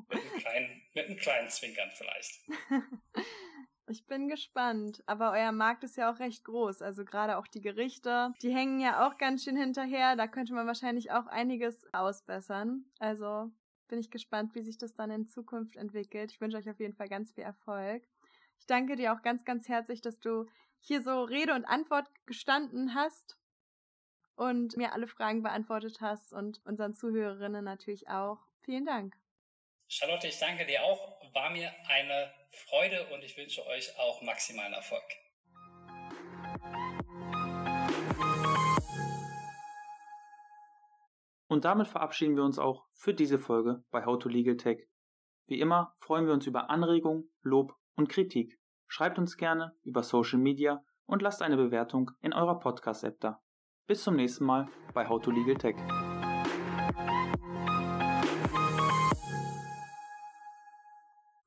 mit, 0.10 0.20
einem 0.20 0.40
kleinen, 0.40 0.82
mit 0.94 1.06
einem 1.06 1.18
kleinen 1.18 1.50
Zwinkern 1.50 1.90
vielleicht. 1.96 2.42
Ich 3.90 4.06
bin 4.06 4.30
gespannt. 4.30 5.02
Aber 5.08 5.32
euer 5.32 5.52
Markt 5.52 5.84
ist 5.84 5.98
ja 5.98 6.12
auch 6.12 6.20
recht 6.20 6.44
groß. 6.44 6.84
Also 6.84 7.04
gerade 7.04 7.38
auch 7.38 7.48
die 7.48 7.62
Gerichte, 7.62 8.32
die 8.44 8.54
hängen 8.54 8.80
ja 8.80 9.08
auch 9.08 9.18
ganz 9.18 9.44
schön 9.44 9.58
hinterher. 9.58 10.16
Da 10.16 10.28
könnte 10.28 10.54
man 10.54 10.68
wahrscheinlich 10.68 11.12
auch 11.12 11.26
einiges 11.26 11.92
ausbessern. 11.92 12.86
Also 13.00 13.50
bin 13.88 14.00
ich 14.00 14.12
gespannt, 14.12 14.54
wie 14.54 14.62
sich 14.62 14.78
das 14.78 14.94
dann 14.94 15.10
in 15.10 15.28
Zukunft 15.28 15.76
entwickelt. 15.76 16.32
Ich 16.32 16.40
wünsche 16.40 16.58
euch 16.58 16.70
auf 16.70 16.80
jeden 16.80 16.94
Fall 16.94 17.10
ganz 17.10 17.32
viel 17.32 17.44
Erfolg. 17.44 18.04
Ich 18.60 18.68
danke 18.68 18.96
dir 18.96 19.14
auch 19.14 19.24
ganz, 19.24 19.44
ganz 19.44 19.68
herzlich, 19.68 20.02
dass 20.02 20.20
du 20.20 20.46
hier 20.80 21.02
so 21.02 21.24
Rede 21.24 21.56
und 21.56 21.66
Antwort 21.66 22.08
gestanden 22.28 22.94
hast 22.94 23.38
und 24.36 24.78
mir 24.78 24.94
alle 24.94 25.08
Fragen 25.08 25.42
beantwortet 25.42 26.00
hast 26.00 26.32
und 26.32 26.62
unseren 26.64 26.94
Zuhörerinnen 26.94 27.66
natürlich 27.66 28.08
auch. 28.08 28.49
Vielen 28.70 28.86
Dank. 28.86 29.16
Charlotte, 29.88 30.28
ich 30.28 30.38
danke 30.38 30.64
dir 30.64 30.84
auch. 30.84 31.20
War 31.34 31.50
mir 31.50 31.74
eine 31.88 32.32
Freude 32.52 33.08
und 33.12 33.24
ich 33.24 33.36
wünsche 33.36 33.66
euch 33.66 33.98
auch 33.98 34.22
maximalen 34.22 34.74
Erfolg. 34.74 35.02
Und 41.48 41.66
damit 41.66 41.88
verabschieden 41.88 42.36
wir 42.36 42.44
uns 42.44 42.60
auch 42.60 42.86
für 42.94 43.16
diese 43.16 43.40
Folge 43.40 43.84
bei 43.90 44.06
How 44.06 44.20
to 44.20 44.30
Legal 44.30 44.58
Tech. 44.58 44.88
Wie 45.48 45.60
immer 45.60 45.96
freuen 45.98 46.28
wir 46.28 46.34
uns 46.34 46.46
über 46.46 46.70
Anregungen, 46.70 47.28
Lob 47.42 47.74
und 47.96 48.08
Kritik. 48.08 48.60
Schreibt 48.86 49.18
uns 49.18 49.36
gerne 49.36 49.76
über 49.82 50.04
Social 50.04 50.38
Media 50.38 50.86
und 51.08 51.24
lasst 51.24 51.42
eine 51.42 51.58
Bewertung 51.58 52.12
in 52.22 52.34
eurer 52.34 52.60
Podcast-App 52.60 53.20
da. 53.20 53.42
Bis 53.88 54.04
zum 54.04 54.16
nächsten 54.16 54.46
Mal 54.46 54.70
bei 54.94 55.10
How 55.10 55.20
to 55.20 55.32
Legal 55.32 55.56
Tech. 55.56 55.76